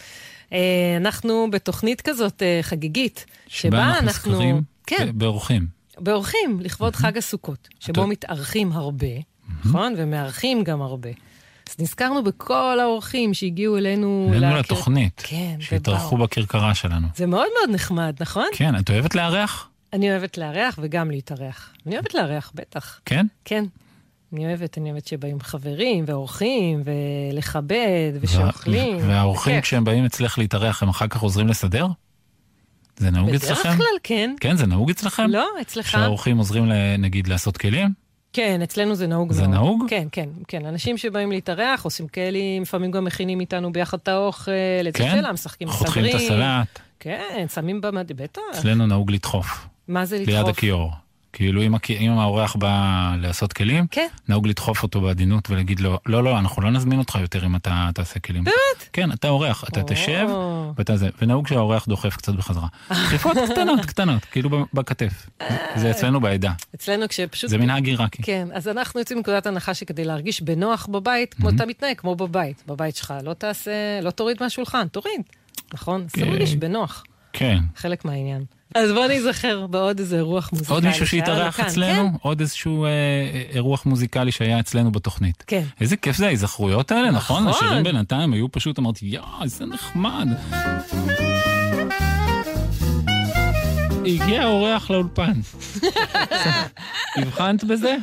[0.53, 0.59] אה,
[0.97, 5.67] אנחנו בתוכנית כזאת אה, חגיגית, שבה אנחנו נזכרים כן, ב- באורחים.
[5.99, 9.07] באורחים, לכבוד חג הסוכות, שבו מתארחים הרבה,
[9.65, 9.95] נכון?
[9.97, 11.11] ומארחים גם הרבה.
[11.69, 14.31] אז נזכרנו בכל האורחים שהגיעו אלינו...
[14.35, 15.23] אלינו לתוכנית.
[15.27, 16.27] כן, שהתארחו ובאו.
[16.27, 17.07] בכרכרה שלנו.
[17.17, 18.47] זה מאוד מאוד נחמד, נכון?
[18.53, 19.69] כן, את אוהבת לארח?
[19.93, 21.75] אני אוהבת לארח וגם להתארח.
[21.87, 23.01] אני אוהבת לארח, בטח.
[23.05, 23.27] כן?
[23.45, 23.65] כן.
[24.33, 28.97] אני אוהבת, אני אוהבת שבאים חברים ואורחים, ולכבד, ושאוכלים.
[28.97, 29.65] וה- והאורחים בכיף.
[29.65, 31.87] כשהם באים אצלך להתארח, הם אחר כך עוזרים לסדר?
[32.97, 33.77] זה נהוג בדרך אצלכם?
[33.77, 34.35] כלל כן.
[34.41, 35.27] כן, זה נהוג אצלכם?
[35.31, 35.89] לא, אצלך?
[35.91, 36.65] שהאורחים עוזרים
[36.99, 37.89] נגיד לעשות כלים?
[38.33, 39.51] כן, אצלנו זה נהוג זה מאוד.
[39.55, 39.85] נהוג?
[39.89, 40.67] כן, כן, כן.
[40.67, 44.51] אנשים שבאים להתארח, עושים כלים, לפעמים גם מכינים איתנו ביחד את האוכל,
[44.89, 45.11] את כן?
[45.19, 46.15] שלה, משחקים חותכים את.
[46.15, 46.79] הסלט.
[47.01, 48.13] כן, שמים במד...
[48.23, 48.41] בטח.
[48.55, 49.67] אצלנו נהוג לדחוף.
[49.89, 50.35] מה זה לדחוף?
[50.35, 50.93] ליד הכיור.
[51.33, 54.07] כאילו אם, אם האורח בא לעשות כלים, כן.
[54.29, 57.91] נהוג לדחוף אותו בעדינות ולהגיד לו, לא, לא, אנחנו לא נזמין אותך יותר אם אתה
[57.95, 58.45] תעשה כלים.
[58.45, 58.89] באמת?
[58.93, 59.87] כן, אתה אורח, אתה או.
[59.89, 60.29] תשב
[60.77, 62.67] ואתה זה, ונהוג שהאורח דוחף קצת בחזרה.
[62.91, 65.27] דחיפות קטנות, קטנות, כאילו בכתף.
[65.77, 66.53] זה אצלנו בעדה.
[66.75, 67.51] אצלנו כשפשוט...
[67.51, 68.23] זה מנהג עיראקי.
[68.23, 72.63] כן, אז אנחנו יוצאים מנקודת הנחה שכדי להרגיש בנוח בבית, כמו אתה מתנהג, כמו בבית.
[72.67, 75.21] בבית שלך לא תעשה, לא תוריד מהשולחן, תוריד.
[75.75, 76.03] נכון?
[76.03, 76.29] אז אתה כן.
[76.29, 77.59] מרגיש בנוח, כן.
[77.77, 78.45] חלק מהעניין.
[78.79, 80.75] אז בוא ניזכר בעוד איזה רוח מוזיקלי.
[80.75, 82.11] עוד מישהו שהתארח כאן, אצלנו?
[82.23, 85.45] עוד איזשהו אה, אה, אירוח מוזיקלי שהיה אצלנו בתוכנית.
[85.47, 85.63] כן.
[85.81, 87.49] איזה כיף זה ההיזכרויות האלה, נכון?
[87.49, 87.67] נכון.
[87.67, 90.29] השירים בינתיים היו פשוט, אמרתי, יואו, איזה נחמד.
[94.07, 95.41] הגיע אורח לאולפן.
[97.17, 97.97] הבחנת בזה?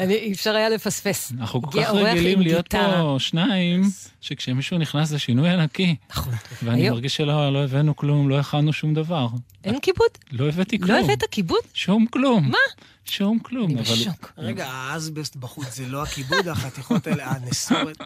[0.00, 1.32] אי אפשר היה לפספס.
[1.40, 2.68] אנחנו כל כך רגילים להיות.
[2.68, 3.82] פה שניים,
[4.20, 5.96] שכשמישהו נכנס זה שינוי ענקי.
[6.10, 6.32] נכון.
[6.62, 9.28] ואני היום- מרגיש שלא לא הבאנו כלום, לא הכנו שום דבר.
[9.64, 10.08] אין כיבוד?
[10.32, 11.04] לא הבאתי לא כלום.
[11.04, 11.58] הבאת כיבוד?
[11.74, 12.48] שום כלום.
[12.50, 12.58] מה?
[13.04, 13.70] שום כלום.
[13.70, 14.32] אני אבל- בשוק.
[14.38, 17.96] רגע, האסבסט בחוץ זה לא הכיבוד, החתיכות האלה, הנסורת.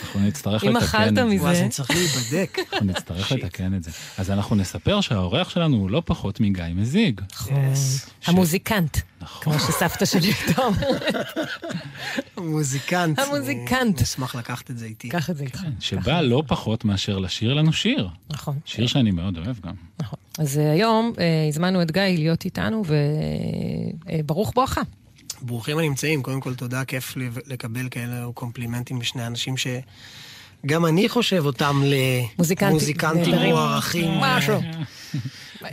[0.00, 1.24] אנחנו נצטרך אם לתקן אכלת את זה.
[1.24, 2.58] מזה- אז אני צריך להיבדק.
[2.72, 3.90] אנחנו נצטרך לתקן את זה.
[4.18, 7.20] אז אנחנו נספר שהאורח שלנו הוא לא פחות מגיא מזיג.
[8.26, 8.96] המוזיקנט,
[9.26, 9.52] נכון.
[9.52, 11.14] כמו שסבתא שלי הייתה אומרת.
[12.36, 13.18] המוזיקנט.
[13.18, 13.96] המוזיקנט.
[13.96, 15.08] אני אשמח לקחת את זה איתי.
[15.08, 15.60] קח את זה איתך.
[15.80, 18.08] שבא לא פחות מאשר לשיר לנו שיר.
[18.30, 18.58] נכון.
[18.64, 19.74] שיר שאני מאוד אוהב גם.
[19.98, 20.18] נכון.
[20.38, 22.82] אז אה, היום אה, הזמנו את גיא להיות איתנו,
[24.06, 24.82] וברוך בואכה.
[25.42, 27.14] ברוכים הנמצאים, קודם כל תודה, כיף
[27.46, 29.56] לקבל כאלה קומפלימנטים משני אנשים
[30.66, 31.82] גם אני חושב אותם
[32.38, 33.34] מוזיקנטים למוזיקנטים.
[33.34, 34.10] מוערכים.
[34.20, 34.60] משהו.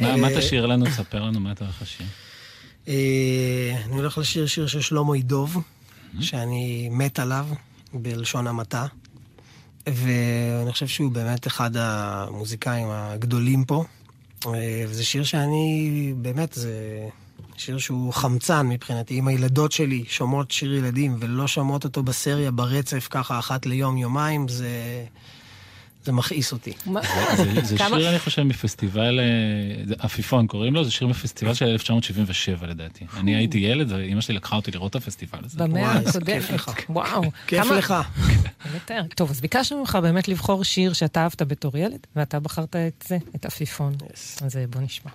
[0.01, 0.85] מה מה תשאיר לנו?
[0.85, 2.05] תספר לנו מה אתה הולך לשיר.
[2.87, 5.57] אה, אני הולך לשיר שיר של שלמה ידוב,
[6.19, 7.47] שאני מת עליו,
[7.93, 8.85] בלשון המעטה.
[9.87, 13.83] ואני חושב שהוא באמת אחד המוזיקאים הגדולים פה.
[14.47, 17.07] אה, וזה שיר שאני, באמת, זה
[17.57, 19.19] שיר שהוא חמצן מבחינתי.
[19.19, 24.47] אם הילדות שלי שומעות שיר ילדים ולא שומעות אותו בסריה ברצף ככה אחת ליום, יומיים,
[24.47, 24.69] זה,
[26.03, 26.73] זה מכעיס אותי.
[27.63, 29.25] זה- שיר, אני חושב, מפסטיבל, אה,
[29.99, 33.05] עפיפון קוראים לו, זה שיר מפסטיבל של 1977 לדעתי.
[33.17, 35.57] אני הייתי ילד, ואימא שלי לקחה אותי לראות את הפסטיבל הזה.
[35.57, 36.43] במאה הקודמת.
[36.89, 37.23] וואו.
[37.47, 37.93] כיף כמה- לך.
[38.75, 39.01] לתאר.
[39.15, 43.17] טוב, אז ביקשנו ממך באמת לבחור שיר שאתה אהבת בתור ילד, ואתה בחרת את זה,
[43.35, 43.93] את עפיפון.
[44.45, 45.11] אז אה, בוא נשמע.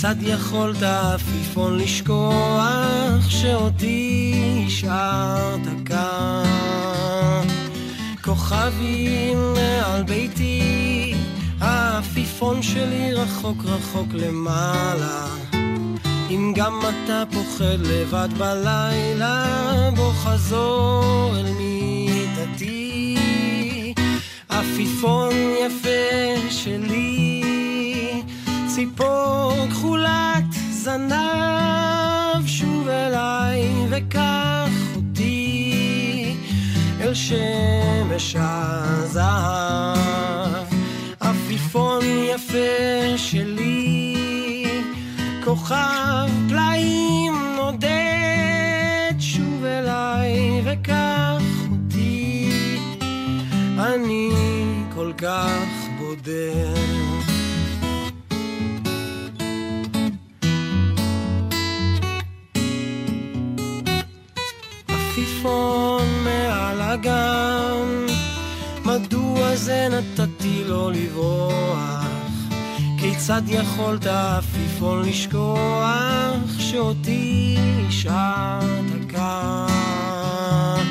[0.00, 7.46] כיצד יכולת עפיפון לשכוח שאותי השארת כאן?
[8.24, 11.14] כוכבים מעל ביתי,
[11.60, 15.26] העפיפון שלי רחוק רחוק למעלה.
[16.30, 19.44] אם גם אתה פוחד לבד בלילה,
[19.96, 20.87] בוא חזור
[30.88, 36.36] זנב, שוב אליי וקח אותי
[37.00, 39.96] אל שמש הזהב.
[41.20, 42.02] עפיפון
[42.34, 44.16] יפה שלי,
[45.44, 52.50] כוכב פלאים נודד שוב אליי וקח אותי,
[53.78, 54.30] אני
[54.94, 55.68] כל כך
[55.98, 57.27] בודד.
[66.98, 68.06] הגן,
[68.84, 72.04] מדוע זה נתתי לו לברוח?
[73.00, 77.56] כיצד יכולת עפיפון לשכוח שאותי
[77.88, 80.84] השארת כאן?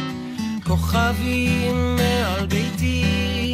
[0.63, 3.53] כוכבים מעל ביתי,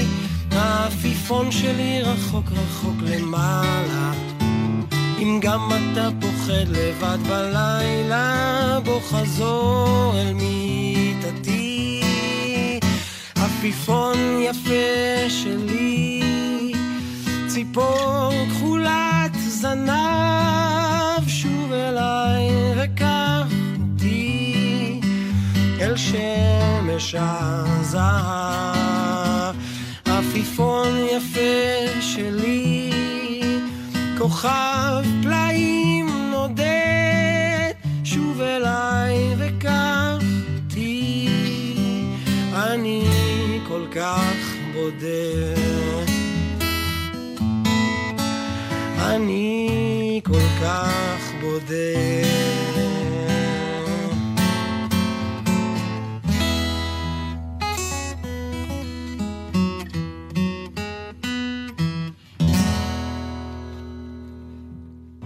[0.52, 4.12] העפיפון שלי רחוק רחוק למעלה.
[5.20, 11.63] אם גם אתה פוחד לבד בלילה, בוא חזור אל מיטתי.
[13.64, 16.22] עפיפון יפה שלי,
[17.48, 23.48] ציפור כחולת זנב, שוב אליי וקח
[23.82, 25.00] אותי
[25.82, 27.96] אל שמש הזהב.
[30.06, 32.92] עפיפון יפה שלי,
[34.18, 40.24] כוכב פלאים נודד, שוב אליי וקח
[40.56, 41.30] אותי,
[42.54, 43.13] אני
[43.96, 46.06] כך בודד.
[48.98, 52.24] אני כל כך בודד.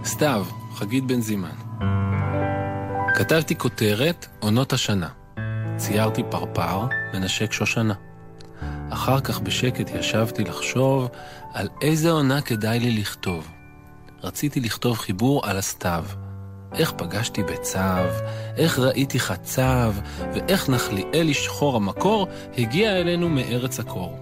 [0.04, 0.44] סתיו,
[0.74, 1.48] חגית בן זימן.
[3.14, 5.08] כתבתי כותרת עונות השנה.
[5.76, 8.07] ציירתי פרפר, מנשק שושנה.
[9.08, 11.08] אחר כך בשקט ישבתי לחשוב
[11.52, 13.48] על איזה עונה כדאי לי לכתוב.
[14.22, 16.04] רציתי לכתוב חיבור על הסתיו.
[16.74, 18.04] איך פגשתי בצב,
[18.56, 19.94] איך ראיתי חצב,
[20.34, 22.28] ואיך נחליאלי שחור המקור
[22.58, 24.18] הגיע אלינו מארץ הקור.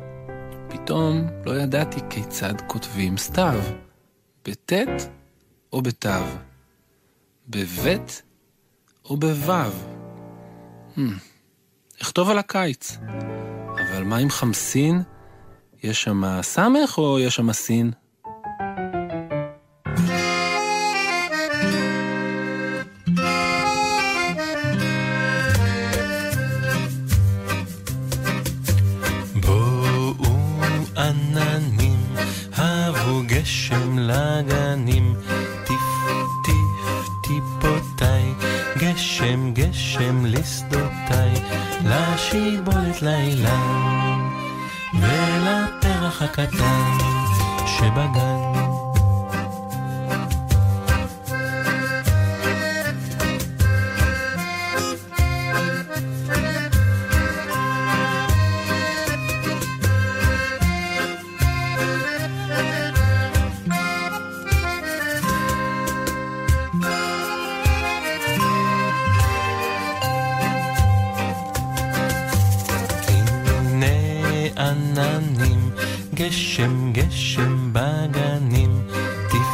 [0.69, 3.61] פתאום לא ידעתי כיצד כותבים סתיו.
[4.45, 5.09] בטית
[5.73, 6.09] או בתו?
[7.49, 8.23] בבית
[9.05, 9.73] או בוו?
[10.97, 11.01] Hmm,
[12.03, 12.99] אכתוב על הקיץ.
[13.97, 15.03] אבל מה עם חמסין?
[15.83, 17.91] יש שם סמך או יש שם סין?
[76.27, 78.83] גשם גשם בגנים,
[79.31, 79.49] טיף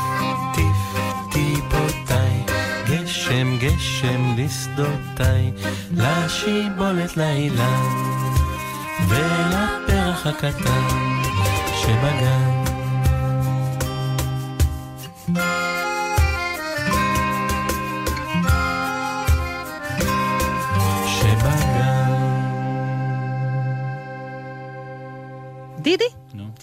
[0.54, 1.02] טיף
[1.32, 2.42] טיפותיי,
[2.86, 5.52] גשם גשם לשדותיי,
[5.96, 7.82] לשיבולת לאילן,
[9.08, 10.86] ולפרח הקטן
[11.80, 12.61] שבגן.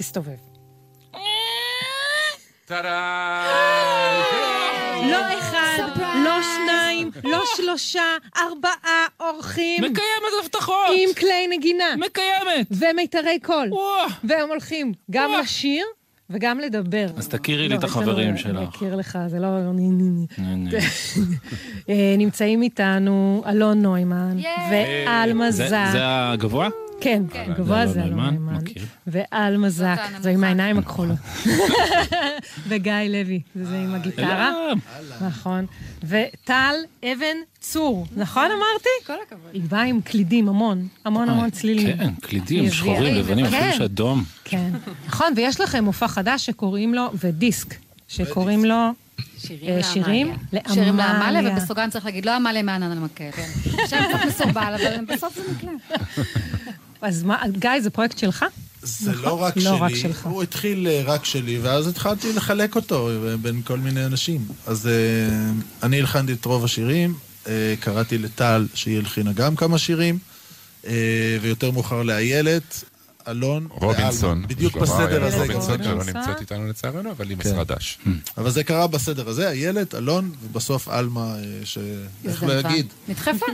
[0.10, 0.32] תסתובב.
[5.10, 5.84] לא אחד,
[6.26, 8.02] לא שניים, לא שלושה,
[8.38, 8.74] ארבעה
[9.20, 9.84] אורחים.
[9.84, 10.00] מקיימת
[10.44, 10.76] הבטחות.
[10.98, 11.96] עם כלי נגינה.
[11.98, 12.68] מקיימת.
[12.72, 13.70] ומיתרי קול.
[14.24, 15.86] והם הולכים גם לשיר
[16.30, 17.06] וגם לדבר.
[17.18, 18.70] אז תכירי לי לא, את לנו- החברים אני שלך.
[18.76, 19.48] אכיר לך, זה לא...
[19.74, 20.26] ני.
[21.90, 24.38] אה, נמצאים איתנו אלון נוימן
[25.50, 25.90] זה- זק.
[25.92, 26.68] זה הגבוה?
[27.02, 28.62] כן, אהלן, גבוה זה זה אלון אלון נוימן, נוימן.
[28.64, 28.86] מכיר.
[29.08, 31.18] ועלמה זק, זו עם העיניים הכחולות.
[32.68, 34.52] וגיא לוי, זה עם הגיטרה.
[35.22, 35.66] נכון.
[36.04, 38.90] וטל אבן צור, נכון אמרתי?
[39.08, 39.50] כל הכבוד.
[39.54, 41.98] היא באה עם קלידים, המון, המון המון צלילים.
[41.98, 43.70] כן, קלידים, שחורים, לבנים, אפילו כן.
[43.74, 44.24] יש אדום.
[44.44, 44.70] כן,
[45.08, 47.76] נכון, ויש לכם מופע חדש שקוראים לו, ודיסק,
[48.08, 48.76] שקוראים לו...
[49.68, 50.34] אה, שירים
[50.74, 51.52] שירים לעמליה, לעמליה.
[51.54, 53.30] ובסוגריים צריך להגיד, לא עמליה מענן על מקל.
[53.88, 56.00] שם קצת מסורבל, אבל בסוף זה נקלט.
[57.02, 58.46] אז מה, גיא, זה פרויקט שלך?
[58.82, 59.24] זה נכון?
[59.24, 60.26] לא רק לא רק שלי, שלך.
[60.26, 64.46] הוא התחיל אה, רק שלי, ואז התחלתי לחלק אותו אה, בין כל מיני אנשים.
[64.68, 64.92] אז אה,
[65.84, 67.14] אני הלחנתי את רוב השירים,
[67.80, 70.18] קראתי לטל, שהיא הלחינה גם כמה שירים,
[71.42, 72.84] ויותר מאוחר לאיילת,
[73.28, 74.46] אלון רובינסון.
[74.48, 75.38] בדיוק בסדר הזה.
[75.38, 75.84] רובינסון.
[75.84, 77.50] שלא נמצאת איתנו לצערנו, אבל היא כן.
[77.50, 77.98] משרד דש.
[78.38, 81.78] אבל זה קרה בסדר הזה, איילת, אלון, ובסוף עלמה, אה, ש...
[82.26, 82.86] איך להגיד?
[83.08, 83.46] נדחפה.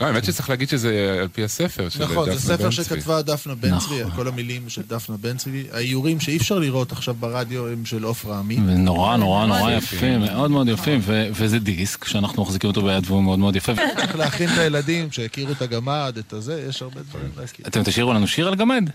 [0.00, 2.84] לא, האמת שצריך להגיד שזה על פי הספר של נכון, זה דפנה ספר בן צבי.
[2.84, 3.98] שכתבה דפנה בן נכון.
[4.02, 5.64] צבי, כל המילים של דפנה בן צבי.
[5.72, 8.58] האיורים שאי אפשר לראות עכשיו ברדיו הם של עופרה עמית.
[8.58, 13.22] ונורא נורא נורא מאוד יפים, מאוד מאוד יפים, וזה דיסק שאנחנו מחזיקים אותו ביד והוא
[13.22, 13.72] מאוד מאוד יפה.
[13.96, 17.66] צריך להכין את הילדים, שיכירו את הגמד, את הזה, יש הרבה דברים להכיר.
[17.66, 18.90] אתם תשאירו לנו שיר על גמד?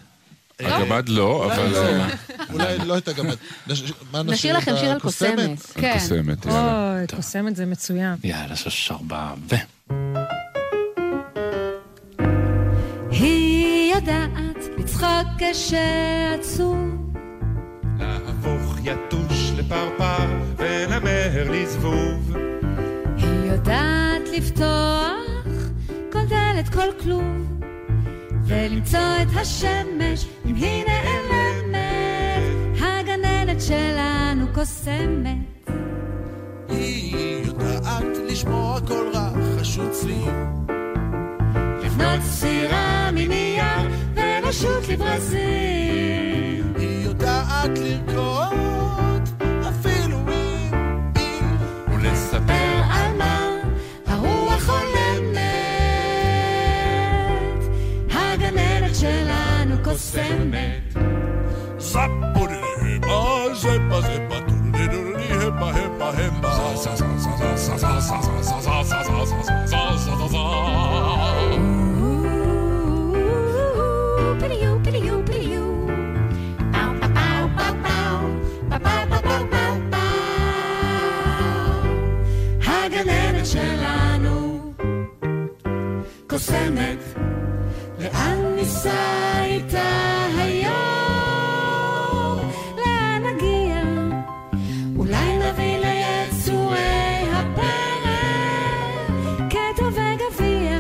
[0.60, 1.72] הגמד לא, אולי אבל...
[1.72, 1.78] לא.
[1.78, 2.08] אה,
[2.54, 3.36] אולי לא את הגמד.
[4.14, 4.58] נשאיר?
[4.58, 5.00] לכם שיר על?
[5.00, 5.60] קוסמת.
[5.74, 5.94] כן.
[5.94, 8.16] קוסמת, אוי, קוסמת זה מצוין.
[8.24, 9.56] יאללה, שש ארבע ו...
[13.12, 16.78] היא יודעת לצחוק כשעצוב.
[18.00, 22.36] להפוך יתוש לפרפר ולמהר לזבוב.
[23.18, 25.16] היא יודעת לפתוח
[26.12, 27.51] כל דלת, כל כלוב,
[28.46, 32.44] ולמצוא את השמש אם היא נעלמת.
[32.82, 35.70] הגננת שלנו קוסמת.
[36.70, 39.30] היא יודעת לשמוע כל רע,
[39.60, 40.66] חשוד צלילים.
[41.84, 46.64] לבנות סירה מנייר ולשוט לברזיל.
[46.78, 48.54] היא יודעת לרקוד,
[58.34, 60.94] הגננת שלנו קוסמת.
[61.78, 66.52] זפורי המה, זפה זפה, טורדידורי המה המה המה.
[88.84, 89.92] ניסע איתה
[90.38, 90.72] היום?
[92.78, 93.82] לאן נגיע?
[94.98, 98.74] אולי נביא ליצורי הפרק
[99.50, 100.78] קטע וגביע,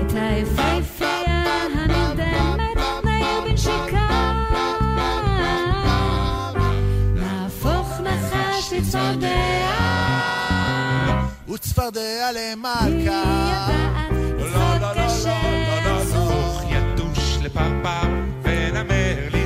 [0.00, 4.08] את היפהפייה הנרדמת נעיר בנשיקה.
[7.14, 9.70] נהפוך נחש לצפרדע,
[11.48, 13.89] וצפרדע למלכה.
[17.54, 19.39] pam pam, ven a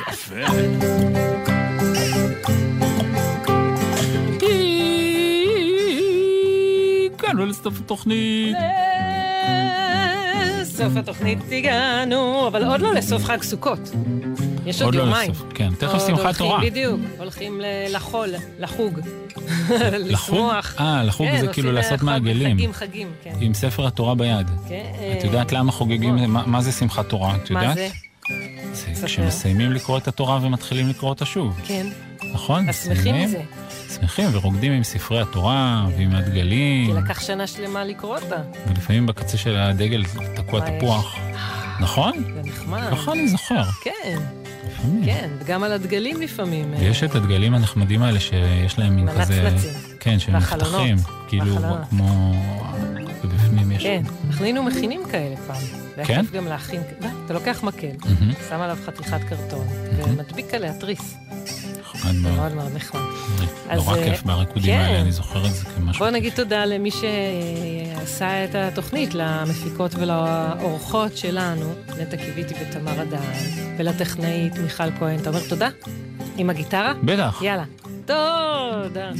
[0.00, 0.34] יפה.
[7.14, 8.56] הגענו לסוף התוכנית.
[10.64, 13.78] סוף התוכנית הגענו, אבל עוד לא לסוף חג סוכות.
[14.66, 15.30] יש עוד עוד לא יומיים.
[15.30, 16.60] לסוף, כן, תכף שמחת תורה.
[16.60, 18.28] בדיוק, הולכים לחול,
[18.58, 19.00] לחוג.
[19.70, 19.80] לחוג?
[19.98, 20.74] לשמוח.
[20.80, 22.56] אה, לחוג כן, זה כאילו לעשות חג- מעגלים.
[22.56, 23.34] חגים, חגים, כן.
[23.40, 24.50] עם ספר התורה ביד.
[24.68, 24.84] כן,
[25.18, 27.36] את יודעת למה חוגגים, מה מה זה שמחת תורה?
[27.36, 27.76] את מה יודעת?
[27.76, 27.88] זה?
[28.74, 29.06] זה ספר.
[29.06, 31.60] כשמסיימים לקרוא את התורה ומתחילים לקרוא אותה שוב.
[31.64, 31.86] כן.
[32.32, 32.68] נכון?
[32.68, 33.42] אז שמחים מזה.
[33.94, 38.42] שמחים ורוקדים עם ספרי התורה ועם הדגלים, כי לקח שנה שלמה לקרוא אותה.
[38.68, 40.04] ולפעמים בקצה של הדגל
[40.36, 40.60] תקוע?
[40.60, 41.16] תפוח.
[41.80, 42.12] נכון?
[42.34, 42.90] זה נחמד.
[42.90, 43.62] ככה אני זוכר.
[43.82, 44.18] כן.
[45.04, 46.74] כן, וגם על הדגלים לפעמים.
[46.74, 49.42] אה, ויש את הדגלים הנחמדים האלה שיש להם מין כזה...
[49.42, 49.70] הנצנצים.
[50.00, 50.36] כן, שהם.
[50.36, 50.96] נפתחים.
[51.28, 51.56] כאילו.
[51.90, 52.34] כמו...
[53.24, 53.82] ובפנים יש...
[53.82, 55.62] כן, אנחנו היינו מכינים כאלה פעם.
[56.04, 56.24] כן?
[56.32, 56.82] גם להכין,
[57.24, 57.86] אתה לוקח מקל.
[58.48, 59.66] שם עליו חתיכת קרטון,
[59.96, 61.16] ומדביק עליה תריס.
[61.94, 62.34] נחמד מאוד.
[62.34, 63.00] מאוד מאוד נחמד.
[63.68, 64.80] אז, נורא אה, כיף בריקודים כן.
[64.80, 66.04] האלה, אני זוכר את זה כמשהו.
[66.04, 73.18] בוא נגיד תודה למי שעשה את התוכנית, למפיקות ולאורחות שלנו, נטע קיוויתי ותמר אדן,
[73.78, 75.18] ולטכנאית מיכל כהן.
[75.20, 75.68] אתה אומר תודה?
[76.36, 76.92] עם הגיטרה?
[77.02, 77.40] בטח.
[77.42, 77.64] יאללה.
[78.06, 79.10] תודה.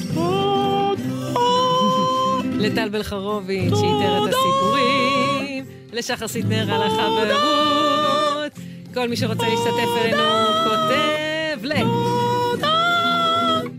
[2.59, 8.53] לטל בלחרוביץ' שאיתר את הסיפורים, לשחר סיטנר על החברות,
[8.95, 10.23] כל מי שרוצה להשתתף אלינו
[10.65, 12.04] כותב ל...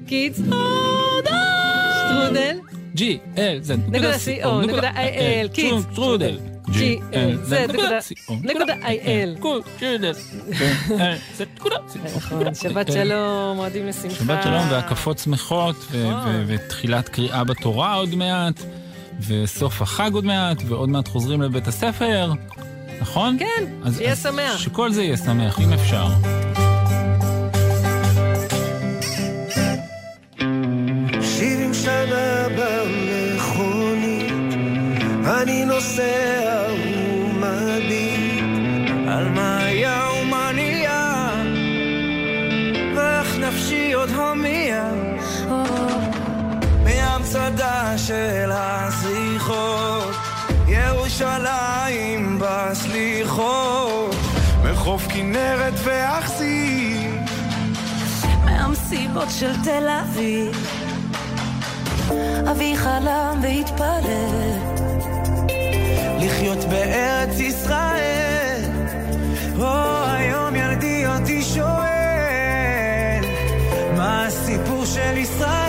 [0.07, 0.37] קידס,
[2.07, 2.57] שטרודל,
[2.95, 6.39] ג'י, אל, זה נקודה co, נקודה il, קידס, שטרודל.
[6.71, 7.99] ג'י, אל, זה נקודה,
[8.43, 9.39] נקודה il.
[12.15, 14.15] נכון, שבת שלום, מועדים לשמחה.
[14.15, 16.07] שבת שלום והקפות שמחות, ו-
[16.47, 18.61] ותחילת קריאה בתורה עוד מעט,
[19.27, 22.31] וסוף החג עוד מעט, ועוד מעט חוזרים לבית הספר,
[23.01, 23.37] נכון?
[23.39, 24.57] כן, אז- שיהיה אז שמח.
[24.57, 26.07] שכל זה יהיה שמח, אם אפשר.
[35.45, 38.43] אני נוסע ומביט
[39.07, 41.31] על מה היה ומה נהיה,
[42.95, 44.91] ואיך נפשי עוד הומייה
[46.83, 50.15] מהמצדה של הזריחות,
[50.67, 54.15] ירושלים בסליחות,
[54.63, 57.07] מחוף כנרת ואכסי
[58.45, 60.67] מהמסיבות של תל אביב
[62.51, 64.74] אבי חלם והתפלל
[66.45, 68.61] לחיות בארץ ישראל.
[69.59, 73.23] או היום ילדי אותי שואל,
[73.97, 75.64] מה הסיפור של ישראל?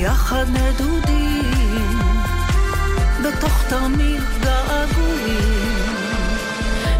[0.00, 1.98] ביחד נדודים
[3.24, 5.96] בתוך תרמיל געגועים.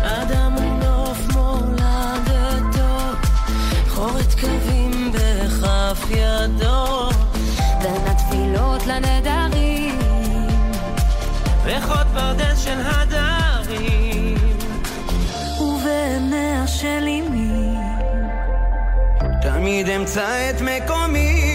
[0.03, 2.99] אדם ונוף מולדתו
[3.89, 7.09] חורת קווים בכף ידו.
[7.83, 9.99] בין התפילות לנדרים
[11.65, 14.39] ריחות ברדל של הדרים.
[15.61, 17.77] ובעיניה של אמי
[19.43, 21.50] תמיד אמצא את מקומי,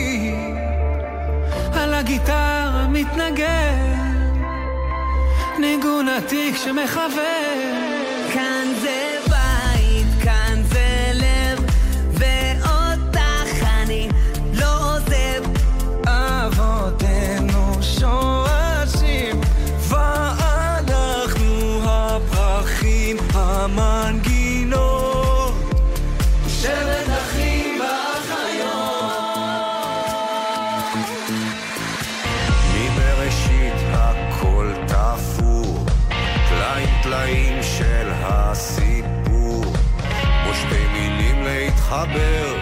[2.00, 4.34] הגיטרה מתנגן,
[5.60, 7.95] ניגון עתיק שמחבר.
[42.08, 42.55] להתחבר.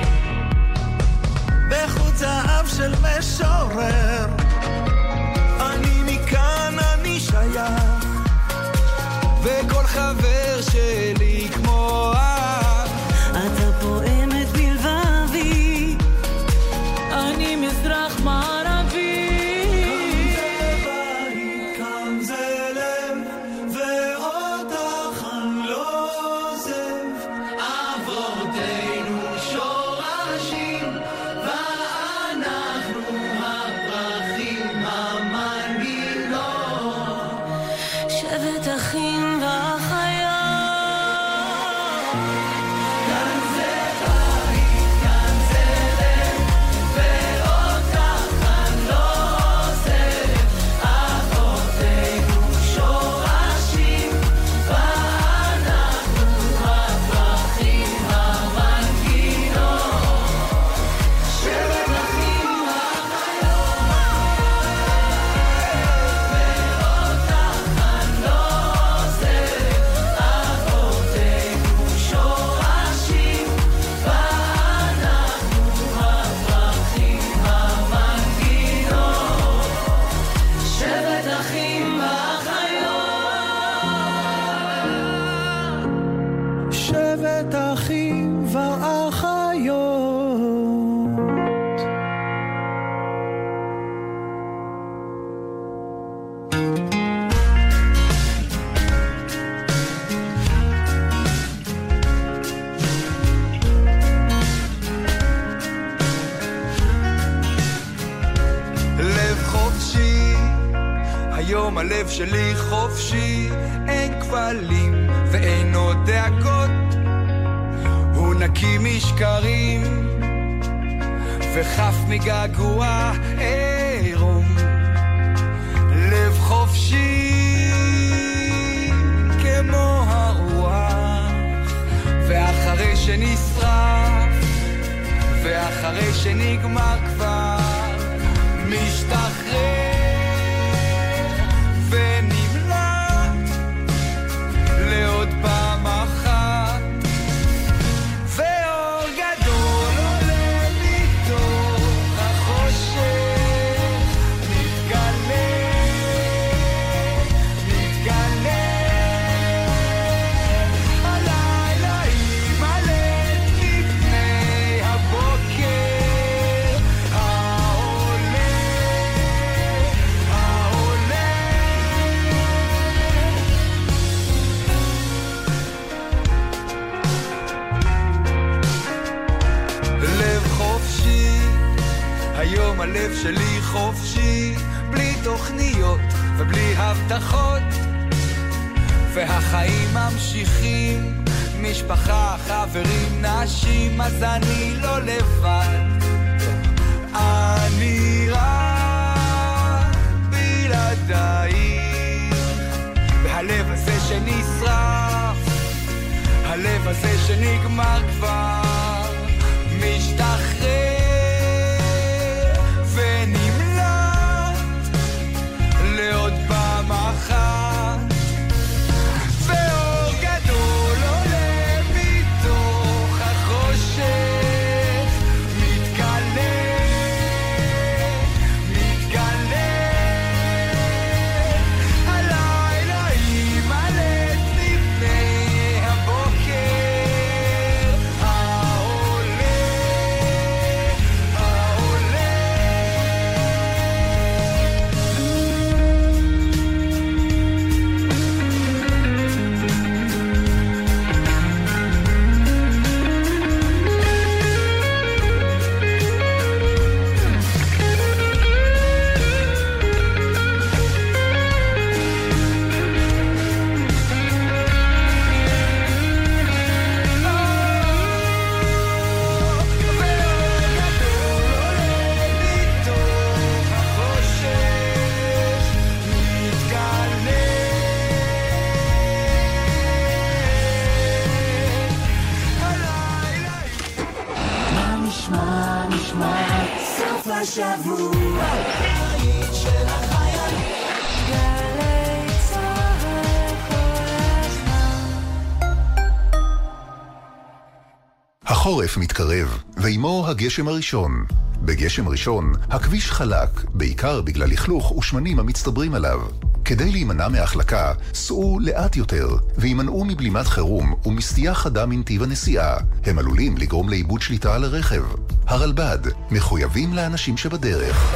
[298.93, 301.25] החורף מתקרב, ועימו הגשם הראשון.
[301.61, 306.21] בגשם ראשון, הכביש חלק, בעיקר בגלל לכלוך ושמנים המצטברים עליו.
[306.65, 309.27] כדי להימנע מהחלקה, סעו לאט יותר,
[309.57, 312.77] והימנעו מבלימת חירום ומסטייה חדה מנתיב הנסיעה.
[313.05, 315.03] הם עלולים לגרום לאיבוד שליטה על הרכב.
[315.47, 315.99] הרלב"ד,
[316.31, 318.13] מחויבים לאנשים שבדרך.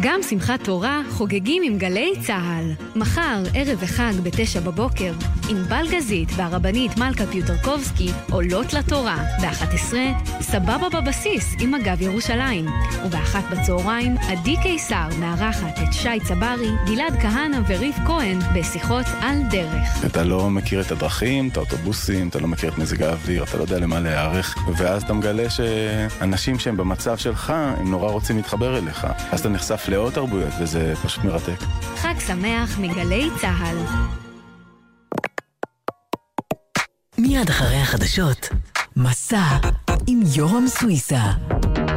[0.00, 2.72] גם שמחת תורה חוגגים עם גלי צה"ל.
[2.96, 5.12] מחר, ערב וחג בתשע בבוקר,
[5.50, 9.16] ענבל גזית והרבנית מלכה פיוטרקובסקי עולות לתורה.
[9.42, 9.94] ב-11,
[10.40, 12.66] סבבה בבסיס עם מג"ב ירושלים.
[13.06, 20.04] ובאחת בצהריים, עדי קיסר מארחת את שי צברי, גלעד כהנא וריף כהן בשיחות על דרך.
[20.06, 23.62] אתה לא מכיר את הדרכים, את האוטובוסים, אתה לא מכיר את מזג האוויר, אתה לא
[23.62, 29.06] יודע למה להיערך, ואז אתה מגלה שאנשים שהם במצב שלך, הם נורא רוצים להתחבר אליך.
[29.32, 29.48] אז אתה
[29.88, 31.60] נחשף לעוד תרבויות, וזה פשוט מרתק.
[31.96, 33.76] חג שמח מגלי צה"ל.
[37.18, 38.48] מיד אחרי החדשות,
[38.96, 39.58] מסע
[40.06, 41.22] עם יורם סוויסה.